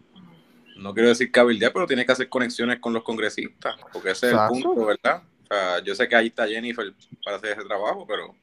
[0.76, 4.32] no quiero decir cabildear, pero tienes que hacer conexiones con los congresistas, porque ese es
[4.32, 5.22] el punto, ¿verdad?
[5.44, 6.92] O sea, yo sé que ahí está Jennifer
[7.24, 8.34] para hacer ese trabajo, pero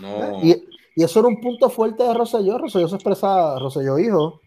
[0.00, 0.42] no.
[0.42, 0.64] Y,
[0.96, 2.58] y eso era un punto fuerte de Rosselló.
[2.58, 4.40] Rosselló se expresaba, Rosselló hijo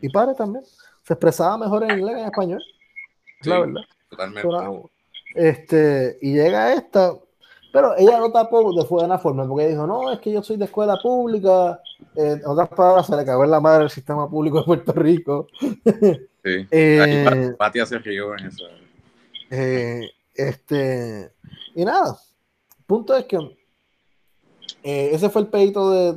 [0.00, 0.64] y padre también,
[1.02, 2.62] se expresaba mejor en inglés que en español.
[3.40, 3.82] Es la verdad.
[4.08, 4.48] Totalmente.
[5.36, 7.14] Este, y llega esta,
[7.72, 10.64] pero ella lo tapó de buena forma, porque dijo, no, es que yo soy de
[10.64, 11.80] escuela pública.
[12.14, 14.92] Eh, en otras palabras, se le cagó en la madre el sistema público de Puerto
[14.92, 15.46] Rico.
[16.46, 16.64] Sí.
[16.70, 18.64] Eh, Patia se rió en eso.
[19.50, 21.32] Eh, este,
[21.74, 22.16] y nada,
[22.86, 23.36] punto es que
[24.84, 26.14] eh, ese fue el pedito de,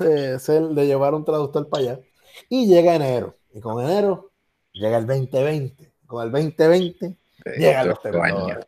[0.00, 2.00] de, ser- de llevar un traductor para allá.
[2.48, 4.30] Y llega enero, y con enero
[4.72, 5.92] llega el 2020.
[6.06, 7.14] Con el 2020
[7.56, 8.66] llegan los temblores.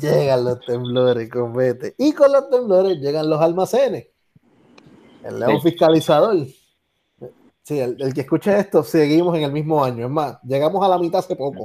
[0.00, 1.94] Llegan los temblores, con vete.
[1.98, 4.08] Y con los temblores llegan los almacenes.
[5.22, 5.70] El león Sí.
[5.70, 6.36] fiscalizador.
[7.62, 10.04] Sí, el, el que escuche esto, seguimos en el mismo año.
[10.06, 11.64] Es más, llegamos a la mitad hace poco.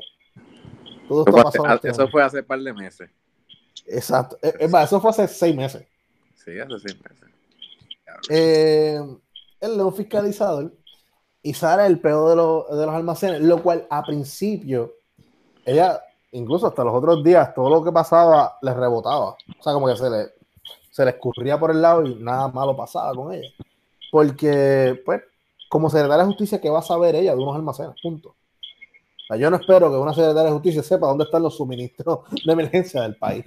[1.10, 3.10] Todo Eso esto fue, pasó hace, este eso fue hace par de meses.
[3.88, 4.38] Exacto.
[4.42, 5.86] Es más, eso fue hace seis meses.
[6.36, 7.28] Sí, hace seis meses.
[8.30, 9.00] Eh,
[9.62, 10.74] el león fiscalizador
[11.42, 14.94] y sale el peor de, los- de los almacenes, lo cual a principio,
[15.70, 16.02] ella,
[16.32, 19.32] incluso hasta los otros días, todo lo que pasaba les rebotaba.
[19.32, 20.26] O sea, como que se le,
[20.92, 23.50] se le escurría por el lado y nada malo pasaba con ella.
[24.12, 25.22] Porque, pues,
[25.70, 27.96] como secretaria de justicia, ¿qué va a saber ella de unos almacenes?
[28.02, 28.30] Punto.
[28.30, 32.20] O sea, yo no espero que una secretaria de justicia sepa dónde están los suministros
[32.46, 33.46] de emergencia del país.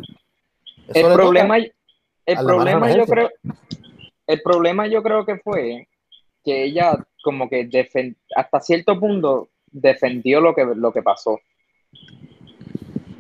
[0.89, 3.31] Eso El le problema, el problema yo creo,
[4.27, 5.89] el problema yo creo que fue
[6.45, 7.69] que ella como que
[8.37, 11.39] hasta cierto punto defendió lo que, lo que pasó.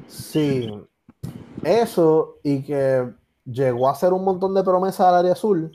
[0.07, 0.69] Sí,
[1.63, 3.13] eso y que
[3.45, 5.73] llegó a hacer un montón de promesas al área azul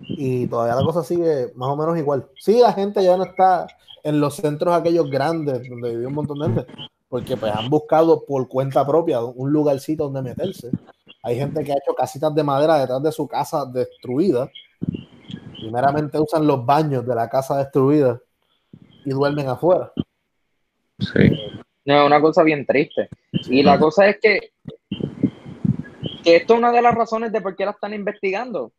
[0.00, 2.28] y todavía la cosa sigue más o menos igual.
[2.38, 3.66] Sí, la gente ya no está
[4.02, 6.66] en los centros aquellos grandes donde vivió un montón de gente,
[7.08, 10.70] porque pues han buscado por cuenta propia un lugarcito donde meterse.
[11.22, 14.50] Hay gente que ha hecho casitas de madera detrás de su casa destruida.
[15.60, 18.20] Primeramente usan los baños de la casa destruida
[19.04, 19.92] y duermen afuera.
[20.98, 21.58] Sí.
[21.88, 23.08] No, una cosa bien triste.
[23.48, 24.52] Y la cosa es que,
[26.22, 28.72] que esto es una de las razones de por qué la están investigando.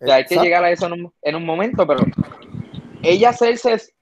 [0.00, 0.86] hay que llegar a eso
[1.22, 2.04] en un, momento, pero
[3.02, 3.94] ella hacerse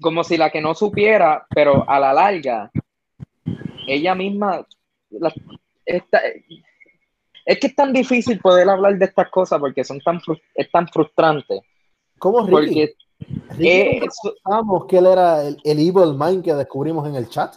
[0.00, 2.70] como si la que no supiera, pero a la larga,
[3.88, 4.64] ella misma,
[5.84, 10.20] es que es tan difícil poder hablar de estas cosas porque son tan,
[10.54, 11.60] es tan frustrante.
[12.20, 12.52] ¿Cómo Ricky?
[12.52, 12.94] Porque
[14.44, 17.56] sabemos que él era el, evil mind que descubrimos en el chat.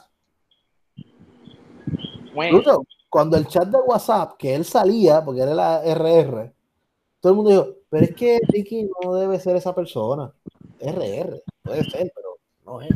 [3.10, 6.54] cuando el chat de WhatsApp, que él salía, porque era la RR,
[7.22, 10.34] todo el mundo dijo, pero es que Ricky no debe ser esa persona.
[10.80, 12.90] RR, puede ser, pero no es.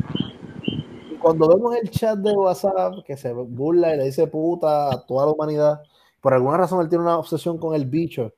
[1.10, 5.06] Y cuando vemos el chat de WhatsApp que se burla y le dice puta a
[5.06, 5.82] toda la humanidad,
[6.20, 8.34] por alguna razón él tiene una obsesión con el bicho,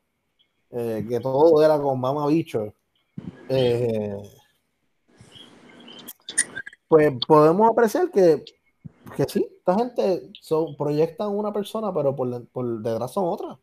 [0.70, 2.72] eh, que todo era con mamá bicho.
[3.48, 4.16] Eh,
[6.88, 8.44] pues podemos apreciar que,
[9.16, 13.58] que sí, esta gente son, proyectan una persona, pero por, por detrás son otra.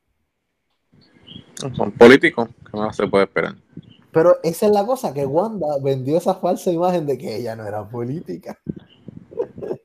[1.76, 3.56] Son políticos, ¿qué más se puede esperar?
[4.12, 7.68] Pero esa es la cosa, que Wanda vendió esa falsa imagen de que ella no
[7.68, 8.60] era política.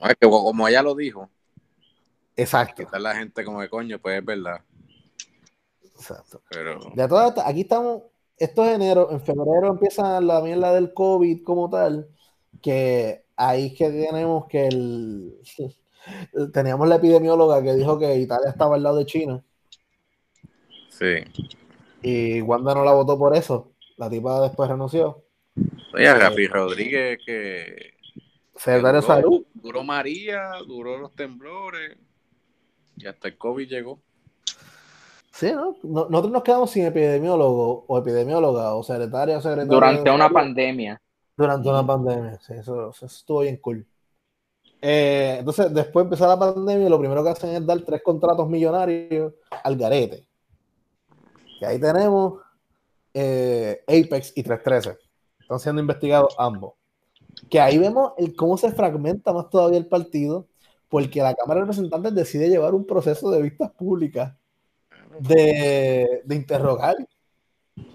[0.00, 1.28] Es que como ella lo dijo.
[2.36, 2.82] Exacto.
[2.82, 4.60] Está la gente como de coño, pues es verdad.
[5.82, 6.42] Exacto.
[6.50, 6.78] Pero...
[6.94, 8.02] De aquí estamos,
[8.36, 12.08] esto es enero, en febrero empieza la mierda del COVID como tal,
[12.60, 15.34] que ahí es que tenemos que el...
[16.52, 19.42] Teníamos la epidemióloga que dijo que Italia estaba al lado de China.
[20.90, 21.24] Sí.
[22.02, 23.72] Y Wanda no la votó por eso.
[23.96, 25.24] La tipa después renunció.
[25.94, 27.94] Oye, Rafi Rodríguez que.
[28.54, 29.46] Secretario de Salud.
[29.54, 31.96] Duró María, duró los temblores.
[32.96, 34.00] Y hasta el COVID llegó.
[35.34, 35.76] Sí, ¿no?
[35.82, 39.72] Nosotros nos quedamos sin epidemiólogo o epidemióloga o secretaria o secretario.
[39.72, 41.02] Durante una pandemia.
[41.36, 43.84] Durante una pandemia, sí, eso, estuvo bien cool.
[44.80, 48.48] Eh, entonces, después de empezar la pandemia, lo primero que hacen es dar tres contratos
[48.48, 49.32] millonarios
[49.64, 50.24] al garete.
[51.58, 52.40] Que ahí tenemos
[53.12, 54.96] eh, Apex y 313.
[55.40, 56.74] Están siendo investigados ambos.
[57.50, 60.46] Que ahí vemos el, cómo se fragmenta más todavía el partido,
[60.88, 64.32] porque la Cámara de Representantes decide llevar un proceso de vistas públicas
[65.20, 66.96] de, de interrogar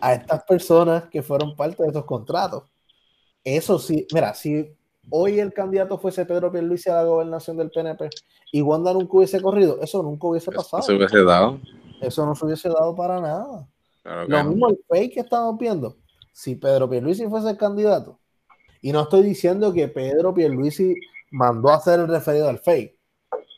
[0.01, 2.63] a estas personas que fueron parte de esos contratos.
[3.43, 4.75] Eso sí, mira, si
[5.09, 8.09] hoy el candidato fuese Pedro Pierluisi a la gobernación del PNP
[8.51, 10.83] y Wanda nunca hubiese corrido, eso nunca hubiese pasado.
[10.83, 11.59] Eso, hubiese dado.
[12.01, 13.67] Eso no se hubiese dado para nada.
[14.27, 15.97] Lo mismo el fake que estamos viendo.
[16.31, 18.19] Si Pedro Pierluisi fuese el candidato,
[18.81, 20.95] y no estoy diciendo que Pedro Pierluisi
[21.31, 22.97] mandó a hacer el referido al fake,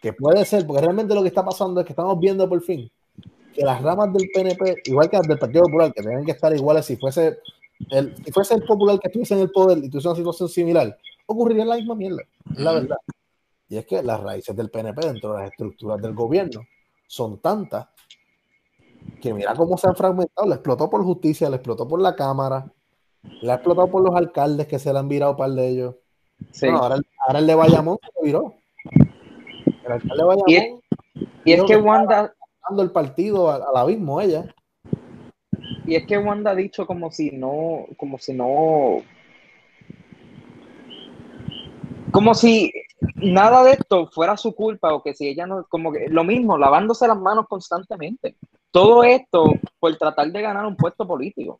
[0.01, 2.91] que puede ser, porque realmente lo que está pasando es que estamos viendo por fin
[3.53, 6.53] que las ramas del PNP, igual que las del Partido Popular, que tienen que estar
[6.55, 7.39] iguales si fuese
[7.89, 10.97] el, si fuese el popular que estuviese en el poder y tuviese una situación similar,
[11.25, 12.23] ocurriría la misma mierda,
[12.55, 12.97] la verdad.
[13.69, 16.61] Y es que las raíces del PNP dentro de las estructuras del gobierno
[17.07, 17.87] son tantas
[19.21, 20.47] que mira cómo se han fragmentado.
[20.47, 22.71] Le explotó por justicia, le explotó por la Cámara,
[23.41, 25.95] le ha explotado por los alcaldes que se le han virado par de ellos.
[26.63, 28.55] ahora, ahora, el de Bayamón se viró.
[29.85, 30.81] El alcalde de Bayamón.
[31.45, 32.33] Y es, que Wanda.
[32.67, 34.53] Dando el partido al, abismo, ella.
[35.85, 37.85] Y es que Wanda ha dicho como si no.
[37.97, 39.01] Como si no.
[42.11, 42.71] Como si
[43.15, 45.65] nada de esto fuera su culpa o que si ella no.
[45.69, 48.35] Como que lo mismo, lavándose las manos constantemente.
[48.71, 49.45] Todo esto
[49.79, 51.59] por tratar de ganar un puesto político.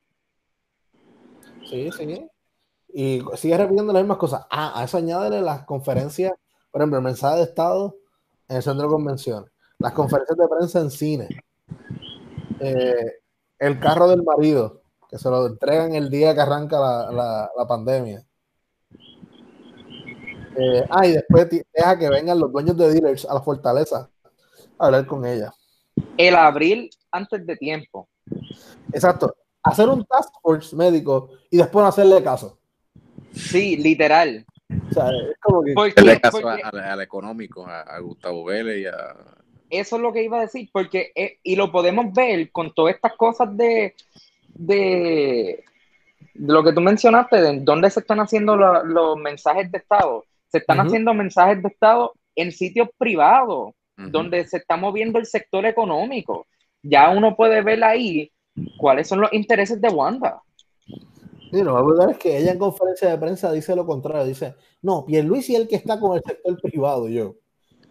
[1.65, 2.27] Sí, sí.
[2.93, 4.45] Y sigue repitiendo las mismas cosas.
[4.49, 6.33] Ah, a eso añádele las conferencias,
[6.69, 7.95] por ejemplo, el mensaje de Estado
[8.49, 9.49] en el centro de convenciones,
[9.81, 11.27] las conferencias de prensa en cine,
[12.59, 13.19] eh,
[13.59, 18.23] el carro del marido, que se lo entregan el día que arranca la, pandemia.
[20.57, 24.09] Eh, ah, y después deja que vengan los dueños de dealers a la fortaleza
[24.77, 25.51] a hablar con ella.
[26.17, 28.07] El abril antes de tiempo.
[28.93, 29.35] Exacto.
[29.63, 32.57] Hacer un task force médico y después no hacerle caso.
[33.33, 34.45] Sí, literal.
[34.89, 35.73] O sea, es como que.
[35.75, 39.15] Hacerle caso al, económico, a, Gustavo Vélez y a.
[39.71, 42.95] Eso es lo que iba a decir, porque, eh, y lo podemos ver con todas
[42.95, 43.95] estas cosas de,
[44.49, 45.63] de,
[46.33, 50.25] lo que tú mencionaste, de dónde se están haciendo los mensajes de Estado.
[50.49, 55.65] Se están haciendo mensajes de Estado en sitios privados, donde se está moviendo el sector
[55.65, 56.47] económico.
[56.83, 58.29] Ya uno puede ver ahí
[58.77, 60.41] cuáles son los intereses de Wanda.
[61.51, 65.05] Sí, lo a es que ella en conferencia de prensa dice lo contrario, dice, no,
[65.05, 67.35] Pierluisi es el que está con el sector privado, yo.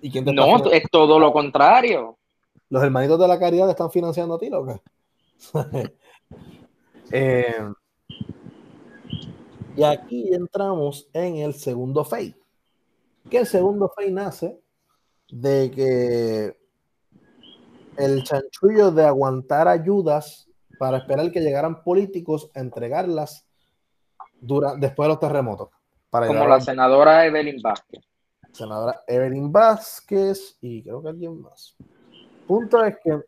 [0.03, 2.17] ¿Y quién no, es todo lo contrario.
[2.69, 4.81] Los hermanitos de la caridad están financiando a ti, loca.
[7.11, 7.73] eh,
[9.77, 12.35] y aquí entramos en el segundo fey.
[13.29, 14.61] Que el segundo fey nace
[15.31, 16.57] de que
[17.97, 20.49] el chanchullo de aguantar ayudas
[20.79, 23.47] para esperar que llegaran políticos a entregarlas
[24.41, 25.69] después de los terremotos.
[26.11, 28.10] Como la senadora Evelyn Vázquez.
[28.53, 31.77] Senadora Evelyn Vázquez y creo que alguien más.
[32.47, 33.21] Punto es que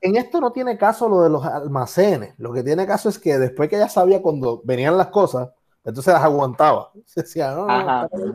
[0.00, 2.34] en esto no tiene caso lo de los almacenes.
[2.38, 5.50] Lo que tiene caso es que después que ella sabía cuando venían las cosas,
[5.84, 6.90] entonces las aguantaba.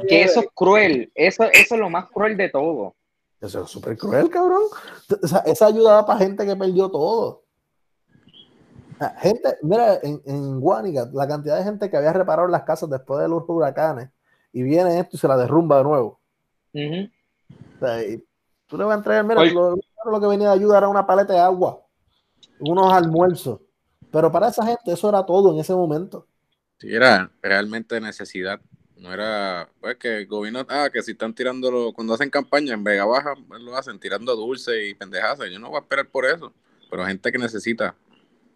[0.08, 1.12] que eso es cruel.
[1.16, 2.96] Eso, eso es lo más cruel de todo.
[3.42, 4.64] Eso es súper cruel, cabrón.
[5.46, 7.44] esa ayudaba para gente que perdió todo.
[9.18, 13.20] Gente, mira, en, en Guanica, la cantidad de gente que había reparado las casas después
[13.20, 14.10] de los huracanes
[14.54, 16.20] y viene esto y se la derrumba de nuevo.
[16.72, 19.76] tú le vas a entregar, mira, lo,
[20.06, 21.82] lo, que venía de ayudar era una paleta de agua,
[22.60, 23.60] unos almuerzos.
[24.12, 26.28] Pero para esa gente eso era todo en ese momento.
[26.78, 28.62] Sí, era realmente necesidad.
[28.96, 32.84] No era, pues que el gobierno, ah, que si están tirando, cuando hacen campaña en
[32.84, 35.50] Vega Baja, pues, lo hacen tirando dulce y pendejadas.
[35.52, 36.54] Yo no voy a esperar por eso.
[36.90, 37.96] Pero gente que necesita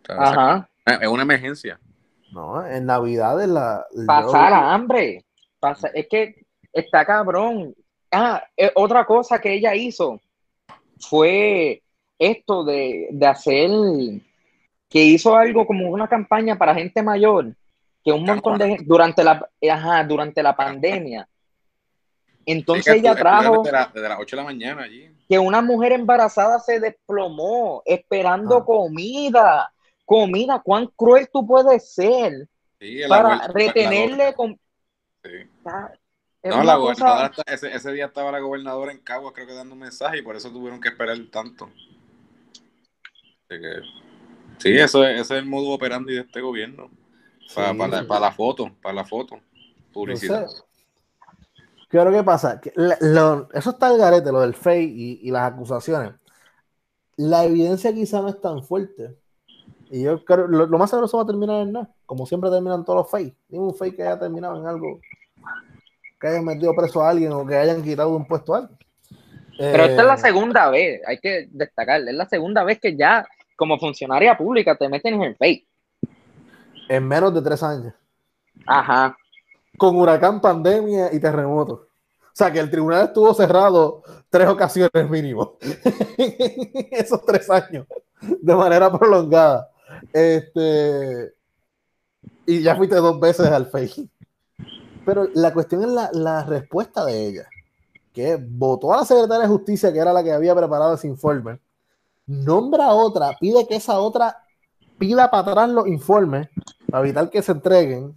[0.08, 0.70] Ajá.
[0.86, 1.80] es una emergencia.
[2.32, 3.86] No, en Navidad es la.
[4.06, 5.27] Pasar a hambre.
[5.60, 7.76] Pasa, es que está cabrón.
[8.12, 10.20] Ah, eh, otra cosa que ella hizo
[11.00, 11.82] fue
[12.18, 13.70] esto de, hacer
[14.90, 17.54] que hizo algo como una campaña para gente mayor,
[18.04, 21.28] que un montón de gente, durante la, ajá, durante la pandemia.
[22.46, 25.12] Entonces ella trajo desde, las 8 de la mañana allí.
[25.28, 28.66] Que una mujer embarazada se desplomó esperando ah.
[28.66, 29.72] comida
[30.08, 32.48] comida, cuán cruel tú puedes ser
[33.10, 34.58] para retenerle con...
[36.44, 40.20] No, la gobernadora, ese, día estaba la gobernadora en Cagua, creo que dando un mensaje,
[40.20, 41.70] y por eso tuvieron que esperar tanto.
[44.58, 46.90] sí, eso es, ese es el modo operandi de este gobierno.
[47.56, 47.74] Para,
[48.20, 49.40] la, foto, para la foto.
[49.94, 50.48] Publicidad.
[51.90, 52.60] ¿Qué es lo que pasa?
[53.54, 56.14] eso está el garete, lo del fake y, y las acusaciones.
[57.16, 59.18] La evidencia quizá no es tan fuerte
[59.90, 63.00] y yo creo, lo, más seguro va a terminar en nada, como siempre terminan todos
[63.00, 63.36] los fakes.
[63.50, 65.00] Ningún fake que haya terminado en algo,
[66.20, 68.78] que hayan metido preso a alguien o que hayan quitado un puesto a alguien.
[69.58, 72.96] Pero esta es la eh, segunda vez, hay que destacar, es la segunda vez que
[72.96, 73.26] ya
[73.56, 75.66] como funcionaria pública te meten en el fake.
[76.90, 77.94] En menos de tres años.
[78.66, 79.18] Ajá.
[79.78, 81.74] Con huracán, pandemia y terremoto.
[81.74, 85.58] O sea que el tribunal estuvo cerrado tres ocasiones mínimo.
[86.92, 87.88] Esos tres años.
[88.22, 89.72] De manera prolongada.
[90.14, 91.34] Este,
[92.46, 94.10] y ya fuiste dos veces al fake.
[95.06, 97.48] Pero la cuestión es la, respuesta de ella,
[98.14, 101.60] que votó a la secretaria de justicia, que era la que había preparado ese informe,
[102.26, 104.44] nombra otra, pide que esa otra
[104.98, 106.50] pida para atrás los informes
[106.90, 108.16] para evitar que se entreguen.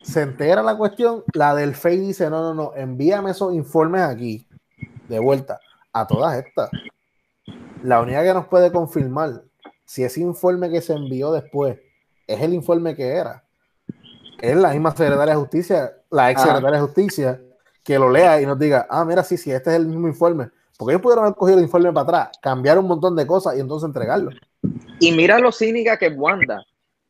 [0.00, 4.46] Se entera la cuestión, la del FEI dice, no, no, no, envíame esos informes aquí,
[5.08, 5.58] de vuelta,
[5.92, 6.70] a todas estas.
[7.82, 9.42] La única que nos puede confirmar
[9.86, 11.78] si ese informe que se envió después
[12.26, 13.44] es el informe que era,
[14.42, 17.40] es la misma secretaria de justicia, la ex secretaria de justicia,
[17.82, 20.50] que lo lea y nos diga, ah, mira, sí, sí, este es el mismo informe.
[20.76, 23.60] Porque ellos pudieron haber cogido el informe para atrás, cambiar un montón de cosas y
[23.60, 24.30] entonces entregarlo.
[25.00, 26.62] Y mira lo cínica que es Wanda.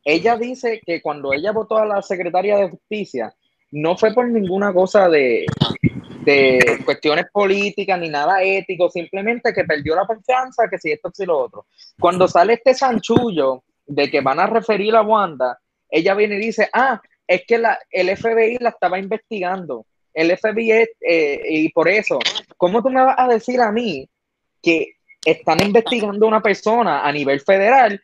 [0.05, 3.35] Ella dice que cuando ella votó a la secretaria de justicia,
[3.73, 5.47] no fue por ninguna cosa de,
[6.27, 11.25] de cuestiones políticas ni nada ético, simplemente que perdió la confianza, que si esto, si
[11.25, 11.67] lo otro.
[12.01, 15.57] Cuando sale este sanchullo de que van a referir a Wanda,
[15.89, 19.87] ella viene y dice, ah, es que la, el FBI la estaba investigando.
[20.13, 22.19] El FBI, eh, y por eso,
[22.57, 24.09] ¿cómo tú me vas a decir a mí
[24.61, 28.03] que están investigando a una persona a nivel federal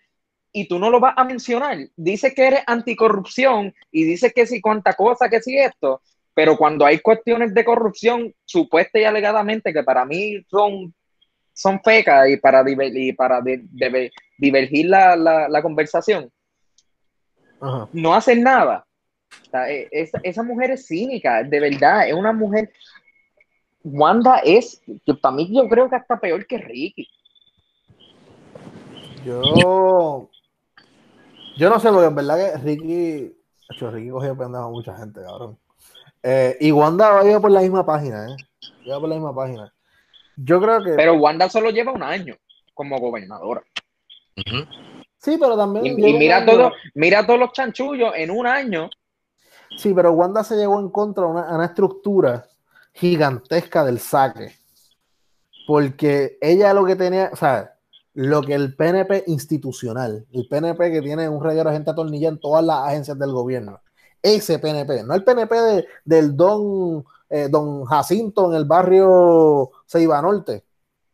[0.52, 1.76] y tú no lo vas a mencionar?
[1.96, 6.02] Dice que eres anticorrupción y dice que si cuánta cosa, que si esto,
[6.34, 10.94] pero cuando hay cuestiones de corrupción, supuesta y alegadamente, que para mí son,
[11.52, 13.42] son fecas y para, y para
[14.38, 16.30] divergir la, la, conversación,
[17.92, 18.86] no hacen nada.
[19.68, 19.88] E,
[20.22, 22.72] esa, mujer es cínica, de verdad, es una mujer.
[23.84, 24.80] Wanda es,
[25.20, 27.08] para mí yo creo que hasta peor que Ricky.
[29.24, 30.28] Yo,
[31.56, 33.36] Yo no sé, porque en verdad que Ricky,
[33.70, 35.58] hecho, Ricky cogió pendejo a mucha gente, cabrón.
[36.22, 38.36] Eh, y Wanda iba por la misma página, ¿eh?
[38.84, 39.72] Iba por la misma página.
[40.36, 40.92] Yo creo que.
[40.92, 42.36] Pero Wanda solo lleva un año
[42.74, 43.62] como gobernadora.
[45.18, 45.98] Sí, pero también.
[45.98, 48.88] Y, mira todo, mira todos los chanchullos en un año.
[49.76, 52.46] Sí, pero Wanda se llevó en contra de una, a una estructura
[52.92, 54.54] gigantesca del saque.
[55.66, 57.78] Porque ella lo que tenía, o sea,
[58.14, 62.40] lo que el PNP institucional, el PNP que tiene un reguero de gente atornillada en
[62.40, 63.80] todas las agencias del gobierno,
[64.22, 70.22] ese PNP, no el PNP de- del don, eh, don Jacinto en el barrio Ceiba
[70.22, 70.64] Norte,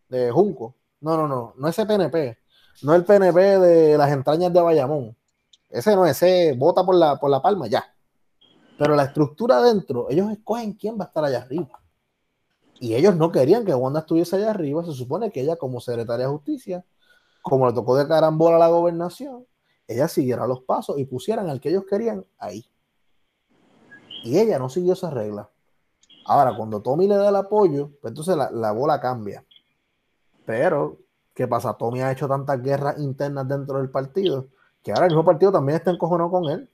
[0.09, 0.75] de Junco.
[1.01, 2.39] No, no, no, no ese PNP,
[2.83, 5.17] no el PNP de las entrañas de Bayamón.
[5.71, 7.85] Ese no, ese vota por la, por la palma, ya.
[8.79, 11.81] Pero la estructura adentro, ellos escogen quién va a estar allá arriba.
[12.81, 14.85] Y ellos no querían que Wanda estuviese allá arriba.
[14.85, 16.85] Se supone que ella, como secretaria de justicia,
[17.43, 19.47] como le tocó de carambola a la gobernación,
[19.87, 22.65] ella siguiera los pasos y pusieran al que ellos querían ahí.
[24.29, 25.49] Y ella no siguió esa regla.
[26.27, 29.45] Ahora, cuando Tommy le da el apoyo, pues entonces la, la bola cambia.
[30.45, 30.99] Pero,
[31.35, 31.75] ¿qué pasa?
[31.75, 34.49] Tommy ha hecho tantas guerras internas dentro del partido
[34.83, 36.71] que ahora el mismo partido también está encojonado con él.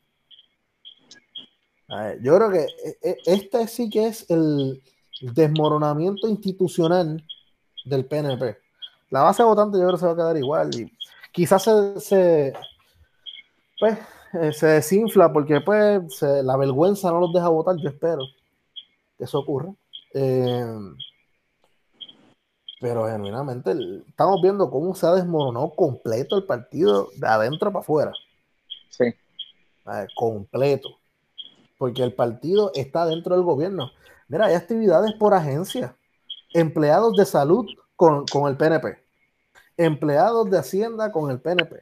[2.23, 4.83] Yo creo que eh, eh, este sí que es el
[5.21, 7.25] desmoronamiento institucional
[7.85, 8.57] del PNP.
[9.11, 10.91] La base votante yo creo que se va a quedar igual y
[11.31, 12.53] quizás se, se,
[13.79, 13.99] pues,
[14.41, 18.23] eh, se desinfla porque pues se- la vergüenza no los deja votar, yo espero
[19.19, 19.73] que eso ocurra.
[20.15, 20.65] Eh,
[22.81, 27.81] pero genuinamente el- estamos viendo cómo se ha desmoronado completo el partido de adentro para
[27.83, 28.13] afuera.
[28.91, 29.15] Sí.
[29.87, 30.91] Ver, completo.
[31.79, 33.91] Porque el partido está dentro del gobierno.
[34.29, 35.97] Mira, hay actividades por agencia.
[36.53, 37.67] Empleados de salud
[37.97, 38.99] con, con el PNP.
[39.77, 41.81] Empleados de Hacienda con el PNP.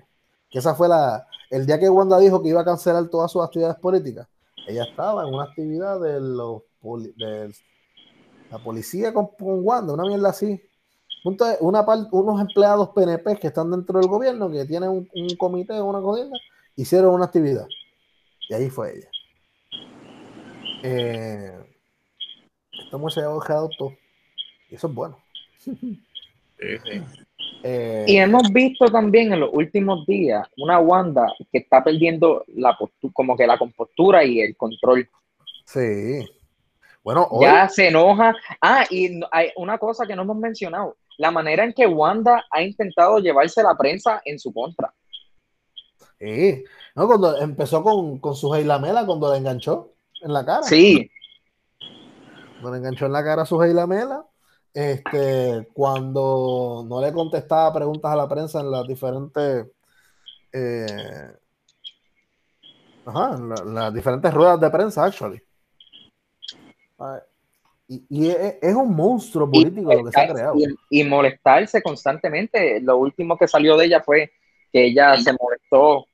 [0.50, 1.26] Que esa fue la.
[1.52, 4.26] El día que Wanda dijo que iba a cancelar todas sus actividades políticas,
[4.66, 6.18] ella estaba en una actividad de
[8.50, 10.58] la policía con, Wanda, una mierda así.
[11.24, 16.38] Unos empleados PNP que están dentro del gobierno, que tienen un, comité o una cogenda,
[16.74, 17.66] hicieron una actividad.
[18.48, 19.10] Y ahí fue ella.
[20.84, 21.66] Eh,
[22.72, 23.58] esta mujer se ha.
[24.70, 25.18] Y eso es bueno.
[25.58, 25.76] Sí,
[26.84, 27.02] sí.
[27.62, 32.76] Eh, Y hemos visto también en los últimos días una Wanda que está perdiendo la
[33.12, 35.08] como que la compostura y el control.
[35.66, 36.26] sí.
[37.04, 38.32] Bueno, hoy, Ya se enoja.
[38.60, 40.96] Ah, y hay una cosa que no hemos mencionado.
[41.18, 44.94] La manera en que Wanda ha intentado llevarse la prensa en su contra.
[46.18, 46.62] sí.
[46.94, 50.62] No, cuando empezó con, con su Lamela, cuando le enganchó en la cara.
[50.62, 51.10] Sí,
[52.60, 54.24] Cuando le enganchó en la cara a su Lamela.
[54.74, 59.66] Este, cuando no le contestaba preguntas a la prensa en las diferentes
[60.52, 61.30] eh,
[63.06, 65.40] ajá, en la- en las diferentes ruedas de prensa, actually.
[67.88, 70.54] Y, y es, es un monstruo político lo que se ha creado.
[70.56, 72.80] y, y molestarse constantemente.
[72.80, 74.32] Lo último que salió de ella fue
[74.72, 76.06] que ella se molestó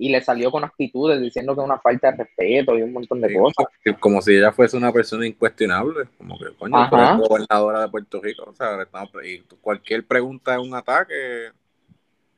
[0.00, 3.20] y le salió con actitudes diciendo que es una falta de respeto y un montón
[3.20, 3.66] de Sí, cosas.
[3.84, 8.20] como, como si ella fuese una persona incuestionable, como que, coño, es gobernadora de Puerto
[8.22, 8.78] Rico, o sea,
[9.24, 11.50] y cualquier pregunta es un ataque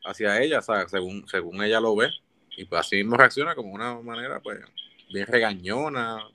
[0.05, 2.09] hacia ella, o sea, según, según ella lo ve,
[2.57, 4.59] y pues así mismo reacciona como una manera, pues,
[5.13, 6.27] bien regañona,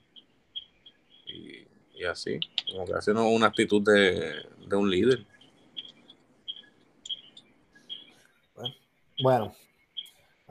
[1.26, 1.66] y,
[2.00, 2.38] y así,
[2.70, 4.32] como que hace una, una actitud de,
[4.64, 5.26] de un líder.
[9.22, 9.56] Bueno,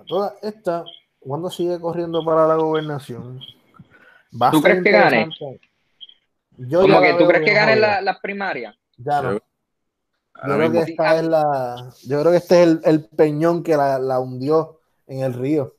[0.07, 0.83] toda esta,
[1.19, 3.39] cuando sigue corriendo para la gobernación,
[4.41, 5.29] va ¿Tú crees que gane?
[6.57, 7.87] Yo Como que la tú crees que gane jodida.
[7.87, 8.75] la- las primarias.
[8.97, 9.33] Ya no.
[9.33, 9.39] Yo-
[10.43, 11.93] creo que esta es la.
[12.07, 15.75] Yo creo que este es el, el peñón que la, la hundió en el río.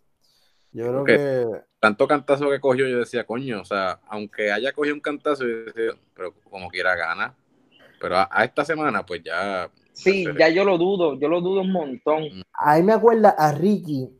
[0.72, 1.46] Yo creo que.
[1.80, 5.64] tanto cantazo que cogió, yo decía, coño, o sea, aunque haya cogido un cantazo, yo
[5.66, 7.34] decía, pero como quiera gana.
[8.00, 9.70] Pero a, a esta semana, pues ya.
[9.96, 12.24] Sí, ya yo lo dudo, yo lo dudo un montón.
[12.52, 14.10] Ahí me acuerda a Ricky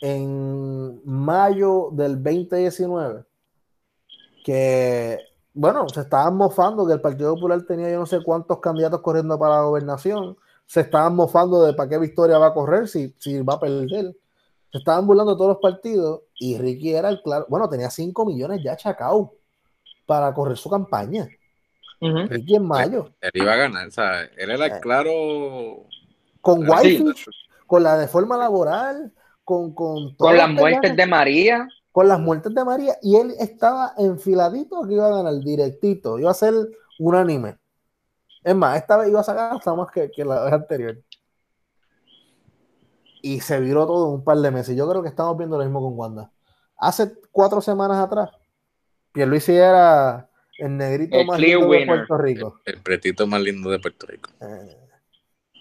[0.00, 3.24] en mayo del 2019
[4.42, 5.18] que,
[5.52, 9.38] bueno, se estaban mofando que el Partido Popular tenía yo no sé cuántos candidatos corriendo
[9.38, 10.38] para la gobernación.
[10.64, 14.16] Se estaban mofando de para qué Victoria va a correr si, si va a perder.
[14.72, 17.44] Se estaban burlando de todos los partidos y Ricky era el claro.
[17.50, 19.34] Bueno, tenía 5 millones ya chacao
[20.06, 21.28] para correr su campaña.
[22.00, 22.26] Ujú.
[22.28, 23.10] Ricky en mayo.
[23.20, 24.80] Él iba a ganar, o sea, él era Eh.
[24.80, 25.84] claro.
[26.40, 27.02] Con claro, Sí.
[27.66, 29.12] Con la reforma laboral,
[29.44, 33.92] con, con, Con las muertes de María, con las muertes de María y él estaba
[33.96, 36.54] enfiladito que iba a ganar directito, iba a ser
[36.98, 37.58] unánime.
[38.44, 40.98] Es más, esta vez iba a sacar hasta más que, que la vez anterior.
[43.22, 44.76] y se viró todo en un par de meses.
[44.76, 46.30] Yo creo que estamos viendo lo mismo con Wanda.
[46.76, 48.30] Hace cuatro semanas atrás,
[49.12, 50.25] Pierluisi era
[50.58, 51.86] el negrito El más lindo de winner.
[51.86, 52.60] Puerto Rico.
[52.64, 54.30] El pretito más lindo de Puerto Rico.
[54.40, 54.76] Eh,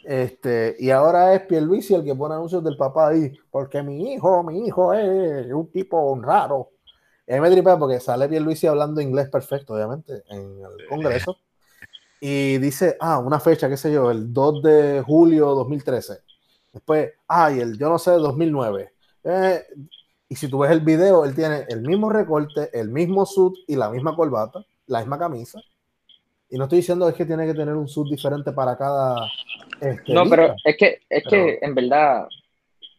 [0.03, 4.43] Este, y ahora es Pierluisi el que pone anuncios del papá ahí, porque mi hijo,
[4.43, 6.69] mi hijo es un tipo raro.
[7.27, 11.37] Y me tripea porque sale Pierluisi hablando inglés perfecto, obviamente, en el Congreso.
[12.19, 16.19] Y dice, ah, una fecha, qué sé yo, el 2 de julio 2013.
[16.71, 18.93] Después, ay, el yo no sé, 2009.
[19.23, 19.63] Eh,
[20.29, 23.75] y si tú ves el video, él tiene el mismo recorte, el mismo suit y
[23.75, 25.59] la misma corbata, la misma camisa.
[26.49, 29.27] Y no estoy diciendo es que tiene que tener un suit diferente para cada.
[29.81, 30.35] este, No, lista.
[30.35, 32.27] pero es que, es que en verdad,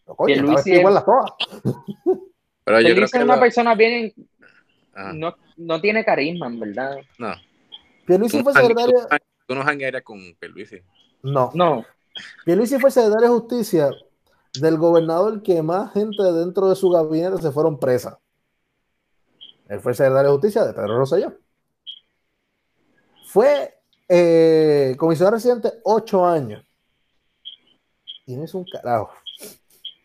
[0.05, 1.31] Pero, Pierluisi está vestido igual es- las todas.
[2.65, 4.13] Pero yo creo que es una la- persona bien,
[4.93, 6.97] Ajá, no, no tiene carisma, en verdad.
[7.19, 7.33] no.
[8.07, 8.95] Pierluisi fue secretario.
[9.47, 10.81] tú no- janguearías con Pierluisi.
[11.23, 11.85] No, No,
[12.45, 13.91] Pierluisi fue secretario de justicia
[14.61, 18.17] del gobernador que más gente dentro de su gabinete se fueron presas.
[19.69, 21.35] Él fue secretario de justicia de Pedro Rosselló.
[23.27, 23.75] Fue
[24.09, 26.63] eh, comisionado residente ocho años.
[28.27, 29.11] Y no hizo un carajo.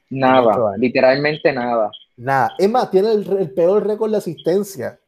[0.09, 1.91] Nada, literalmente nada.
[2.17, 2.53] Nada.
[2.57, 4.99] Es más, tiene el, el peor récord de asistencia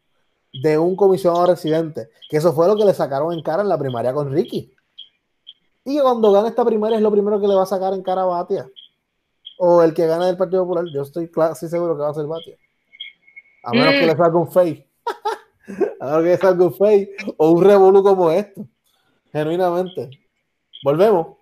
[0.61, 2.09] de un comisionado residente.
[2.29, 4.73] Que eso fue lo que le sacaron en cara en la primaria con Ricky.
[5.85, 8.21] Y cuando gane esta primaria es lo primero que le va a sacar en cara
[8.21, 8.67] a Batia.
[9.57, 10.85] O el que gane del Partido Popular.
[10.93, 12.55] Yo estoy casi seguro que va a ser Batia.
[13.65, 13.99] A menos Mm.
[13.99, 14.87] que le salga un fake.
[15.99, 17.33] a menos que le salga un fake.
[17.37, 18.67] O un revolú como esto.
[19.31, 20.09] Genuinamente.
[20.83, 21.37] Volvemos.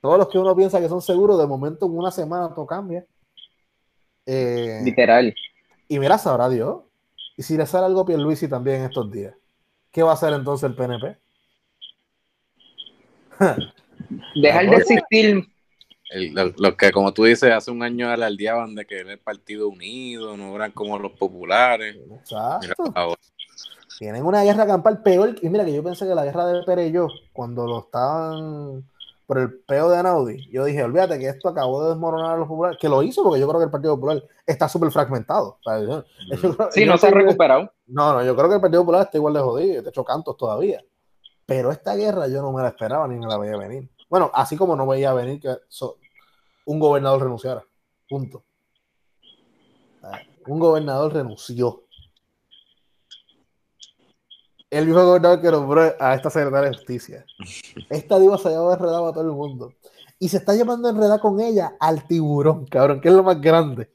[0.00, 3.06] Todos los que uno piensa que son seguros, de momento en una semana todo cambia.
[4.26, 5.34] Eh, Literal.
[5.88, 6.82] y mira, sabrá Dios.
[7.36, 9.34] Y si le sale algo a Pierluisi también en estos días,
[9.90, 11.18] ¿qué va a hacer entonces el PNP?
[14.40, 15.46] Dejar de existir,
[16.10, 19.18] El- lo- Los que, como tú dices, hace un año alardeaban de que era el
[19.18, 21.96] partido unido, no eran como los populares.
[21.96, 22.92] Mira, Exacto.
[22.94, 23.20] ahora.
[23.98, 25.34] Tienen una guerra campal peor.
[25.42, 28.88] Y mira que yo pensé que la guerra de Pereyó, cuando lo estaban
[29.26, 32.46] por el peo de Anaudi, yo dije, olvídate que esto acabó de desmoronar a los
[32.48, 35.58] populares, que lo hizo porque yo creo que el Partido Popular está súper fragmentado.
[35.58, 37.72] O sea, yo- yo creo- sí, yo no se ha que- recuperado.
[37.86, 40.36] No, no, yo creo que el Partido Popular está igual de jodido, de hecho cantos
[40.36, 40.84] todavía.
[41.46, 43.88] Pero esta guerra yo no me la esperaba ni me la veía venir.
[44.10, 45.96] Bueno, así como no veía venir que so-
[46.66, 47.62] un gobernador renunciara.
[48.08, 48.42] Punto.
[50.46, 51.83] Un gobernador renunció.
[54.74, 57.24] El mismo gobernador que nombró a esta secretaria de justicia.
[57.90, 59.72] Esta diva se lleva enredado a todo el mundo.
[60.18, 63.90] Y se está llevando enredada con ella al tiburón, cabrón, que es lo más grande.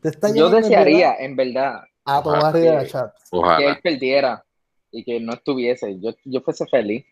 [0.00, 3.14] Te está Yo desearía, enredada en verdad, a Rivera que- Chat.
[3.58, 4.44] que él perdiera
[4.90, 5.98] y que no estuviese.
[5.98, 7.04] Yo, yo fuese feliz.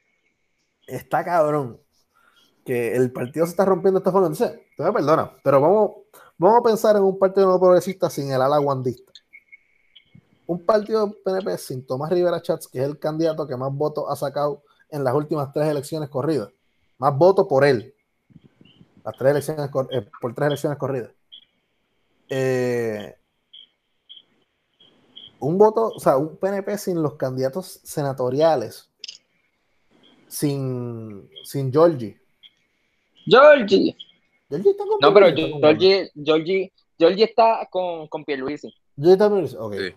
[0.87, 1.81] está cabrón
[2.65, 4.29] que el partido se está rompiendo esta forma.
[4.29, 5.91] Entonces, tú me perdonas, pero vamos,
[6.39, 9.13] vamos a pensar en un partido no progresista sin el ala guandista.
[10.47, 14.17] Un partido PNP sin Tomás Rivera Chats, que es el candidato que más votos ha
[14.17, 16.51] sacado en las últimas tres elecciones corridas.
[16.99, 17.95] Más votos por él.
[19.05, 21.11] Las tres elecciones eh, por tres elecciones corridas.
[22.29, 23.15] Eh,
[25.41, 28.91] un voto, o sea, un PNP sin los candidatos senatoriales
[30.29, 32.19] sin, sin Georgie.
[33.27, 33.97] Georgie.
[34.49, 38.73] Georgie está con No, pero Georgie, está con Georgie, Georgie, Georgie está con, con Pierluisi.
[38.97, 39.75] Georgie también dice, ok.
[39.75, 39.95] Sí.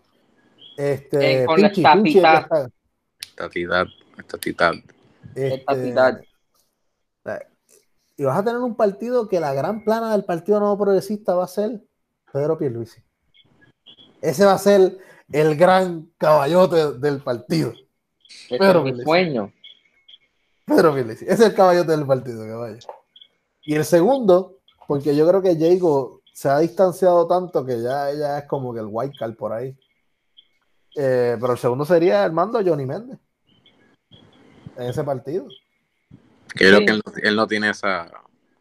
[0.79, 3.85] Este, Eh, con la Pinchi, Estatidad,
[4.17, 4.73] estatidad.
[5.35, 6.21] este, Estatidad.
[8.15, 11.43] y vas a tener un partido que la gran plana del Partido Nuevo Progresista va
[11.43, 11.81] a ser
[12.31, 13.01] Pedro Pierluisi.
[14.21, 14.97] Ese va a ser
[15.33, 17.73] el gran caballote del partido.
[18.49, 19.51] Ese Pero es mi sueño.
[20.65, 21.25] Pedro Pierluisi.
[21.25, 22.77] Ese es el caballote del partido, caballo.
[23.63, 28.39] Y el segundo, porque yo creo que Jago se ha distanciado tanto que ya ella
[28.39, 29.77] es como que el white card por ahí.
[30.95, 33.19] Eh, pero el segundo sería el mando de Johnny Méndez.
[34.77, 35.47] En ese partido.
[35.49, 36.17] Yo
[36.55, 36.85] creo Sí.
[36.85, 38.09] que él, no- él no tiene esa.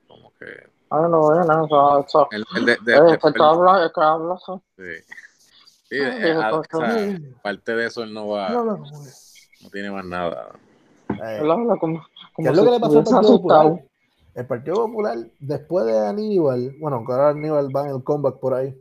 [0.06, 0.46] Como que.
[0.90, 2.28] Ah, no, no, eso, eso.
[2.30, 3.28] Él, él de- de- Eh, de- que que
[4.76, 5.14] sí.
[5.88, 6.86] Sí, eh, a- o sea,
[7.86, 8.50] eso, él no va.
[8.50, 8.84] No, no, no.
[9.62, 10.50] No tiene más nada.
[11.10, 13.36] Eh, Él habla como, ¿Qué como es lo si que le pasó al estuviese Partido
[13.38, 13.58] Popular?
[13.60, 13.88] asustado.
[14.34, 18.74] El Partido Popular, después de Aníbal, bueno, ahora Aníbal va en el comeback por ahí,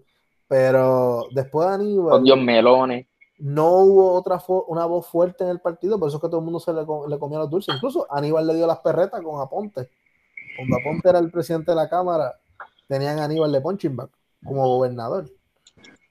[0.48, 3.08] pero después de Aníbal, Con Dios melones.
[3.40, 6.46] No hubo otra una voz fuerte en el partido, por eso es que todo el
[6.46, 7.76] mundo se le, co- le comía los dulces.
[7.76, 9.90] Incluso Aníbal le dio las perretas con Aponte.
[10.56, 12.40] Cuando Aponte era el presidente de la Cámara,
[12.88, 14.10] tenían Aníbal de punching bag
[14.44, 15.30] como gobernador.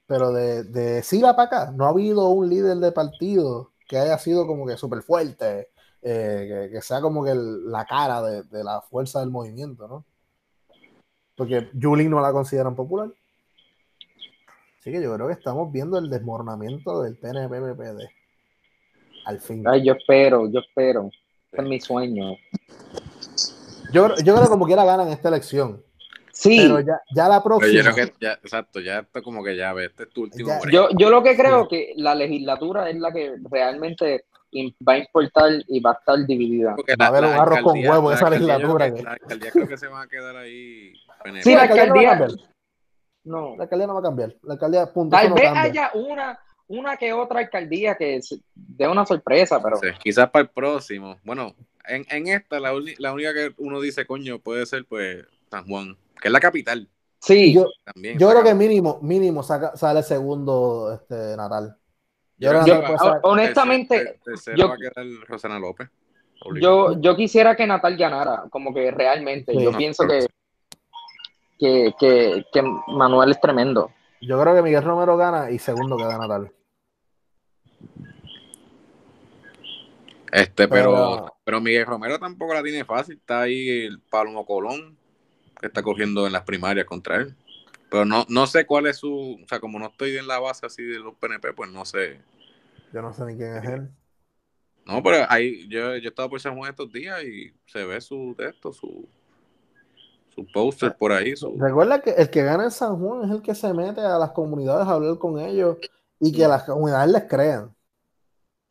[0.05, 4.17] Pero de, de Sila para acá, no ha habido un líder de partido que haya
[4.17, 5.69] sido como que súper fuerte,
[6.01, 10.05] eh, que, sea como que la cara de, de la fuerza del movimiento, ¿no?
[11.35, 13.09] porque Julín no la consideran popular.
[14.87, 18.07] Así que yo creo que estamos viendo el desmoronamiento del PNP-PPD.
[19.25, 19.61] Al fin.
[19.67, 21.09] Ay, yo espero, yo espero.
[21.51, 22.37] Este es mi sueño.
[23.91, 25.83] Yo, yo creo que como quiera ganan esta elección.
[26.31, 26.59] Sí.
[26.61, 27.69] Pero ya, ya la próxima.
[27.69, 30.21] Pero yo creo que ya, exacto, ya está como que ya ves, este es tu
[30.23, 30.71] último Ya-.
[30.71, 34.23] Yo, yo lo que creo que la legislatura es la que realmente
[34.87, 36.75] va a importar y va a estar dividida.
[36.77, 39.67] Porque Va a haber un arroz con huevo en esa yo legislatura, La alcaldía creo
[39.67, 40.93] que se van a quedar ahí.
[41.41, 42.29] Sí, la alcaldía
[43.27, 43.55] no.
[43.57, 44.35] La alcaldía no va a cambiar.
[44.43, 45.15] La alcaldía, punto.
[45.15, 45.61] Tal no vez cambia.
[45.63, 48.19] haya una, una que otra alcaldía que
[48.55, 51.17] dé una sorpresa, pero Sí, quizás para el próximo.
[51.23, 51.53] Bueno,
[51.85, 55.65] en, en esta, la, uni- la única que uno dice, coño, puede ser pues San
[55.67, 57.53] Juan, que es la capital sí.
[57.53, 58.17] Yo, también.
[58.19, 61.75] yo creo que mínimo, mínimo saca- sale segundo este, Natal.
[62.37, 65.89] Yo Natal ser- honestamente, tercero yo- va a quedar Rosana López.
[66.61, 69.53] Yo, yo quisiera que Natal ganara, como que realmente.
[69.53, 69.63] Sí.
[69.63, 70.27] yo pienso que,
[71.59, 73.91] que, que, que Manuel es tremendo.
[74.21, 76.51] yo creo que Miguel Romero gana y segundo queda Natal.
[80.31, 83.15] Este, pero, Pero- pero Miguel Romero tampoco la tiene fácil.
[83.15, 84.97] Está ahí el Palomo Colón,
[85.59, 87.35] que está cogiendo en las primarias contra él.
[87.89, 89.39] Pero no, no sé cuál es su.
[89.41, 92.19] O sea, como no estoy en la base así de los PNP, pues no sé.
[92.93, 93.89] Yo no sé ni quién es él.
[94.85, 98.33] No, pero ahí yo, yo estaba por San Juan estos días y se ve su
[98.37, 99.07] texto, su,
[100.37, 101.35] su póster por ahí.
[101.35, 104.19] Su, Recuerda que el que gana en San Juan es el que se mete a
[104.19, 105.77] las comunidades a hablar con ellos
[106.19, 107.75] y que las comunidades les crean.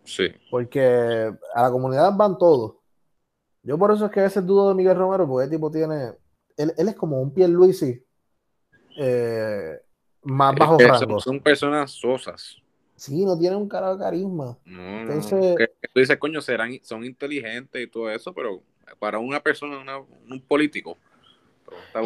[0.05, 0.29] sí.
[0.51, 2.77] Porque a la comunidad van todos.
[3.65, 6.13] Yo por eso es que a veces dudo de Miguel Romero, porque el tipo tiene.
[6.57, 8.01] Él, él es como un Pierluisi
[8.97, 9.79] eh,
[10.23, 11.21] más Es bajo que rango.
[11.21, 12.57] son, son personas sosas.
[12.95, 14.57] Sí, no tiene un cara de carisma.
[14.65, 15.57] No, Entonces-
[15.93, 18.63] tú dices, coño, serán, son inteligentes y todo eso, pero
[18.99, 20.97] para una persona, una- un político.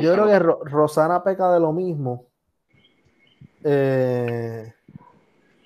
[0.01, 2.27] Yo creo que Ro- Rosana peca de lo mismo.
[3.63, 4.73] Eh,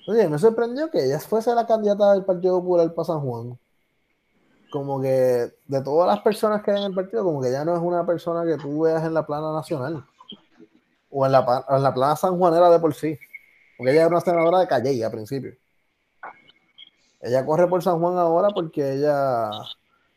[0.07, 3.57] oye, me sorprendió que ella fuese la candidata del Partido Popular para San Juan.
[4.71, 5.07] Como que
[5.67, 8.05] de todas las personas que hay en el partido, como que ella no es una
[8.05, 10.05] persona que tú veas en la plana nacional.
[11.09, 13.17] O en la, pa- en la plana sanjuanera de por sí.
[13.77, 15.55] Porque ella era una senadora de Calle a principio.
[17.21, 19.49] Ella corre por San Juan ahora porque ella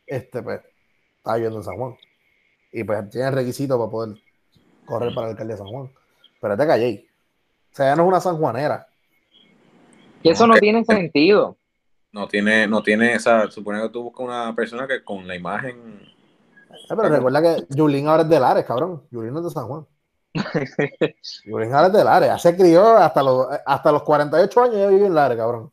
[0.06, 0.60] este, pues,
[1.18, 1.96] está viviendo en San Juan.
[2.72, 4.16] Y pues tiene requisitos para poder
[4.84, 5.90] correr para el alcalde de San Juan.
[6.40, 7.08] Pero es de Calle.
[7.72, 8.86] O sea, ella no es una sanjuanera.
[10.22, 11.56] Y eso no tiene sentido.
[12.12, 16.00] No tiene, no tiene esa, supone que tú buscas una persona que con la imagen,
[16.70, 19.02] Eh, pero recuerda que Julín ahora es de Lares, cabrón.
[19.12, 19.86] Julín no es de San Juan.
[21.48, 22.28] Julín ahora es de Lares.
[22.28, 24.76] Ya se crió hasta los, hasta los 48 años.
[24.76, 25.70] Ella vive en Lares, cabrón.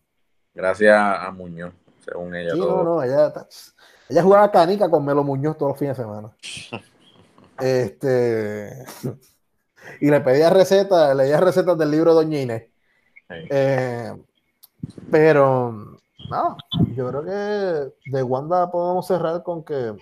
[0.54, 1.74] gracias a Muñoz,
[2.04, 2.52] según ella.
[2.54, 2.84] Sí, todo.
[2.84, 3.04] no, no.
[3.04, 3.48] Ella, está-
[4.10, 6.32] ella jugaba canica con Melo Muñoz todos los fines de semana.
[7.58, 8.84] Este.
[10.02, 12.64] Y le pedía recetas, leía recetas del libro de Doña Inés.
[13.30, 14.14] Eh,
[15.10, 15.72] pero,
[16.30, 16.58] no,
[16.96, 19.96] yo creo que de Wanda podemos cerrar con que,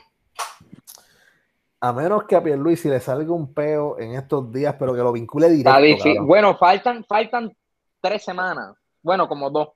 [1.80, 5.12] a menos que a Pierluisi le salga un peo en estos días, pero que lo
[5.12, 6.24] vincule directo.
[6.26, 7.56] Bueno, faltan, faltan
[8.02, 8.76] tres semanas.
[9.02, 9.70] Bueno, como dos.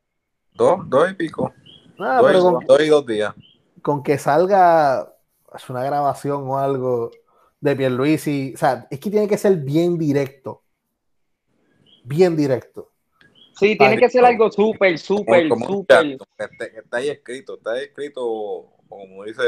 [0.53, 1.53] Dos, dos y pico.
[1.99, 3.33] Ah, dos, pero y- con, dos y dos días.
[3.81, 5.13] Con que salga
[5.55, 7.11] es una grabación o algo
[7.59, 10.61] de Pierluisi, o sea, es que tiene que ser bien directo.
[12.03, 12.91] Bien directo.
[13.57, 16.17] Sí, tiene que ser algo súper, súper, súper.
[16.37, 19.41] está ahí escrito, está ahí escrito, como dice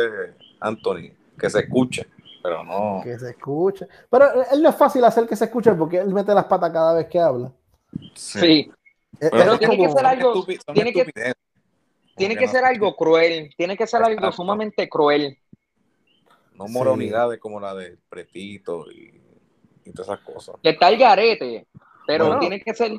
[0.60, 2.08] Anthony, que se escuche,
[2.42, 3.02] pero no.
[3.04, 3.88] Que se escuche.
[4.10, 6.96] Pero él no es fácil hacer que se escuche porque él mete las patas cada
[6.96, 7.52] vez que habla.
[8.16, 8.72] Sí,
[9.20, 11.34] Es- Pero es tiene que ser algo- tiene que-.
[12.20, 15.38] Tiene que ser algo cruel, tiene que ser algo sumamente cruel.
[16.54, 16.74] No Sí.
[16.74, 19.22] moronidades como la de Pretito y,
[19.86, 20.56] y todas esas cosas.
[20.62, 21.68] Que está el garete,
[22.06, 22.40] pero Bueno.
[22.42, 22.92] tiene que ser.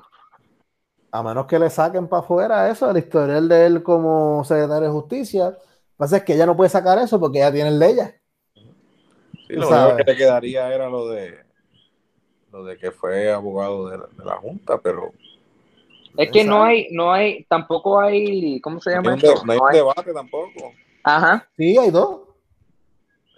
[1.13, 4.93] a menos que le saquen para afuera eso, el historial de él como secretario de
[4.93, 5.45] justicia.
[5.47, 7.87] Lo que pasa es que ella no puede sacar eso porque ella tiene el de
[7.91, 8.15] ella.
[8.55, 11.39] Sí, Tú lo único que le quedaría era lo de
[12.53, 15.13] lo de que fue abogado de la, de la Junta, pero
[16.17, 19.53] Es que no hay, no hay, tampoco hay, ¿cómo se no hay, llama un, no
[19.53, 20.73] hay No un hay- debate tampoco.
[21.05, 21.49] Ajá.
[21.57, 22.21] Sí, hay dos.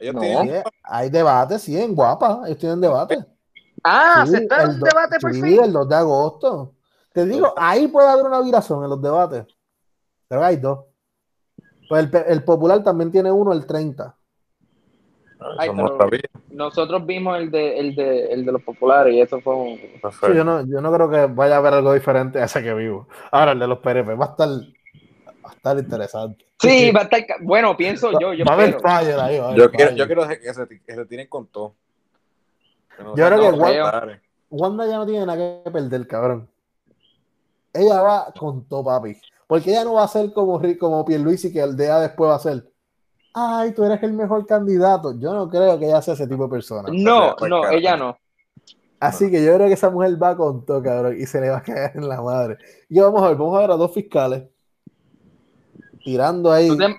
[0.01, 0.21] Ellos No.
[0.21, 2.43] tienen Sí, hay debate, sí, en Guapa.
[2.47, 3.25] Ellos tienen debate.
[3.85, 5.63] Ah, Sí, se está el debate por sí, fin.
[5.65, 6.75] el 2 de agosto.
[7.13, 9.45] Te digo, ahí puede haber una viración en los debates.
[10.29, 10.81] Pero hay dos.
[11.89, 14.17] Pues el, pe- el popular también tiene uno el 30.
[15.59, 15.71] Ay.
[16.51, 19.77] Nosotros vimos el de, el de, el de los populares y eso fue un...
[19.77, 22.75] Sí, yo, no, yo no creo que vaya a haber algo diferente a ese que
[22.75, 23.09] vivo.
[23.31, 26.45] Ahora el de los PRP va a estar, va a estar interesante.
[26.61, 29.39] Sí, va a estar, bueno, pienso yo, yo va a haber fire ahí.
[29.39, 31.75] va a haber Yo quiero, yo quiero que se, que se tiren con todo.
[32.99, 34.21] no Yo creo que Wanda-.
[34.53, 36.49] Wanda ya no tiene nada que perder, cabrón.
[37.73, 39.17] Ella va con todo, papi.
[39.47, 42.39] Porque ella no va a ser como, como Pierluisi, que el día después va a
[42.39, 42.72] ser.
[43.35, 45.19] Ay, tú eres el mejor candidato.
[45.19, 46.89] Yo no creo que ella sea ese tipo de persona.
[46.93, 47.75] No, no, cara.
[47.75, 48.17] ella no.
[49.01, 51.59] Así que yo creo que esa mujer va con todo, cabrón, y se le va
[51.59, 52.59] a caer en la madre.
[52.89, 54.45] Y vamos a ver, vamos a ver a dos fiscales
[56.05, 56.69] tirando ahí.
[56.69, 56.97] ¿Tú te,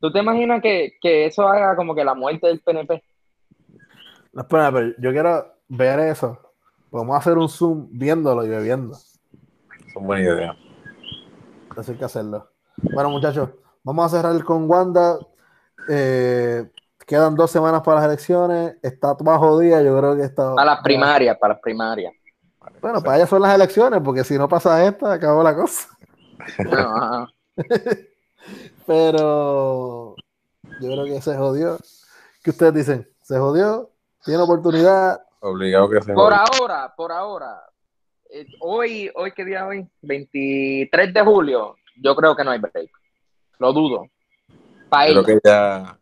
[0.00, 3.02] tú te imaginas que, que eso haga como que la muerte del PNP?
[4.32, 6.38] No, espera, pero yo quiero ver eso.
[6.90, 8.96] Vamos a hacer un zoom viéndolo y bebiendo.
[9.92, 10.56] Son buena idea.
[11.76, 12.50] Hay que hacerlo.
[12.76, 13.50] Bueno, muchachos,
[13.82, 15.18] vamos a cerrar con Wanda.
[15.88, 16.64] Eh,
[17.06, 18.76] quedan dos semanas para las elecciones.
[18.82, 20.54] Está más jodida, yo creo que está.
[20.54, 22.14] Para las primarias, para las primarias.
[22.80, 25.88] Bueno, para ellas son las elecciones, porque si no pasa esta, acabó la cosa.
[26.58, 27.28] No.
[28.86, 30.16] Pero
[30.80, 31.78] yo creo que se jodió.
[32.42, 33.08] ¿Qué ustedes dicen?
[33.22, 33.90] ¿Se jodió?
[34.24, 35.22] ¿Tiene oportunidad?
[35.40, 37.62] Obligado que se Por ahora, por ahora.
[38.30, 39.88] eh, hoy, hoy, ¿qué día es hoy?
[40.02, 41.76] 23 de julio.
[42.02, 42.90] Yo creo que no hay break.
[43.58, 44.06] Lo dudo.
[44.94, 45.98] Creo que ya,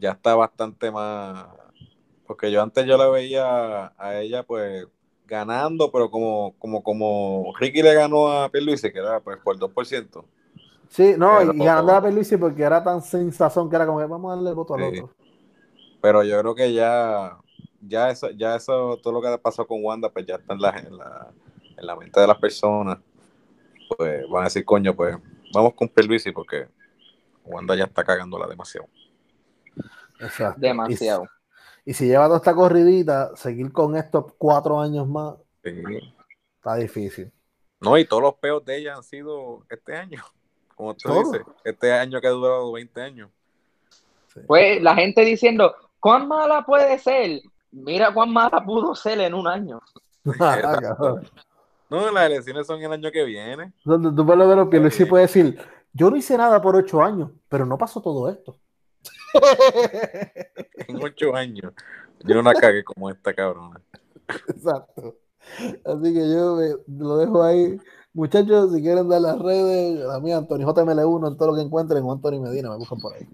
[0.00, 1.46] ya está bastante más.
[2.26, 4.86] Porque yo antes yo la veía a ella pues
[5.26, 10.24] ganando, pero como, como, como Ricky le ganó a Pierluisi, que era pues por 2%.
[10.92, 13.98] Sí, no, Pero- y ganando la Peluisi porque era tan sin sazón que era como
[13.98, 15.10] que vamos a darle el voto al otro.
[16.02, 17.38] Pero yo creo que ya,
[17.80, 20.70] ya eso, ya eso, todo lo que pasó con Wanda, pues ya está en la,
[20.78, 21.32] en la,
[21.78, 22.98] en la mente de las personas.
[23.96, 25.16] Pues van a decir, coño, pues
[25.54, 26.68] vamos con Pierluisi porque
[27.44, 28.88] Wanda ya está cagándola demasiado.
[30.20, 30.60] Exacto.
[30.60, 31.24] Demasiado.
[31.84, 35.34] Y, y si lleva toda esta corridita, seguir con estos cuatro años más
[35.64, 35.82] Sí.
[36.56, 37.32] está difícil.
[37.80, 40.22] No, y todos los peos de ella han sido este año.
[40.74, 41.32] Como tú Todo.
[41.32, 43.30] dices, este año que ha durado 20 años.
[44.46, 47.42] Pues la gente diciendo, ¿cuán mala puede ser?
[47.70, 49.80] Mira cuán mala pudo ser en un año.
[50.40, 51.20] Ah.
[51.90, 53.72] No, las elecciones son el año que viene.
[53.84, 55.60] Donde tú por lo menos Pierluisi puede decir,
[55.92, 58.56] yo no hice nada por ocho años, pero no pasó todo esto.
[60.88, 61.72] En 8 años.
[62.24, 63.80] Yo no la cagué como esta cabrona.
[64.48, 65.16] Exacto.
[65.84, 67.78] Así que yo me- lo dejo ahí.
[68.14, 72.02] Muchachos, si quieren dar las redes, la mía, Antonio JML1 en todo lo que encuentren,
[72.04, 73.26] o Antonio Medina, me buscan por ahí.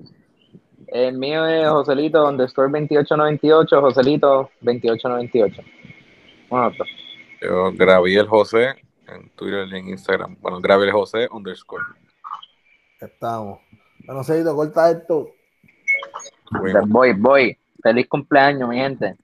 [0.86, 5.62] El mío es Joselito underscore 2898, Joselito 2898.
[6.48, 6.72] Bueno,
[7.42, 8.68] Yo grabé el José
[9.08, 10.36] en Twitter y en Instagram.
[10.40, 11.84] Bueno, grabé el José underscore.
[13.00, 13.60] Estamos.
[14.04, 15.30] Bueno, Ceito, corta esto.
[16.88, 17.56] Voy, voy.
[17.82, 19.16] Feliz cumpleaños, mi gente.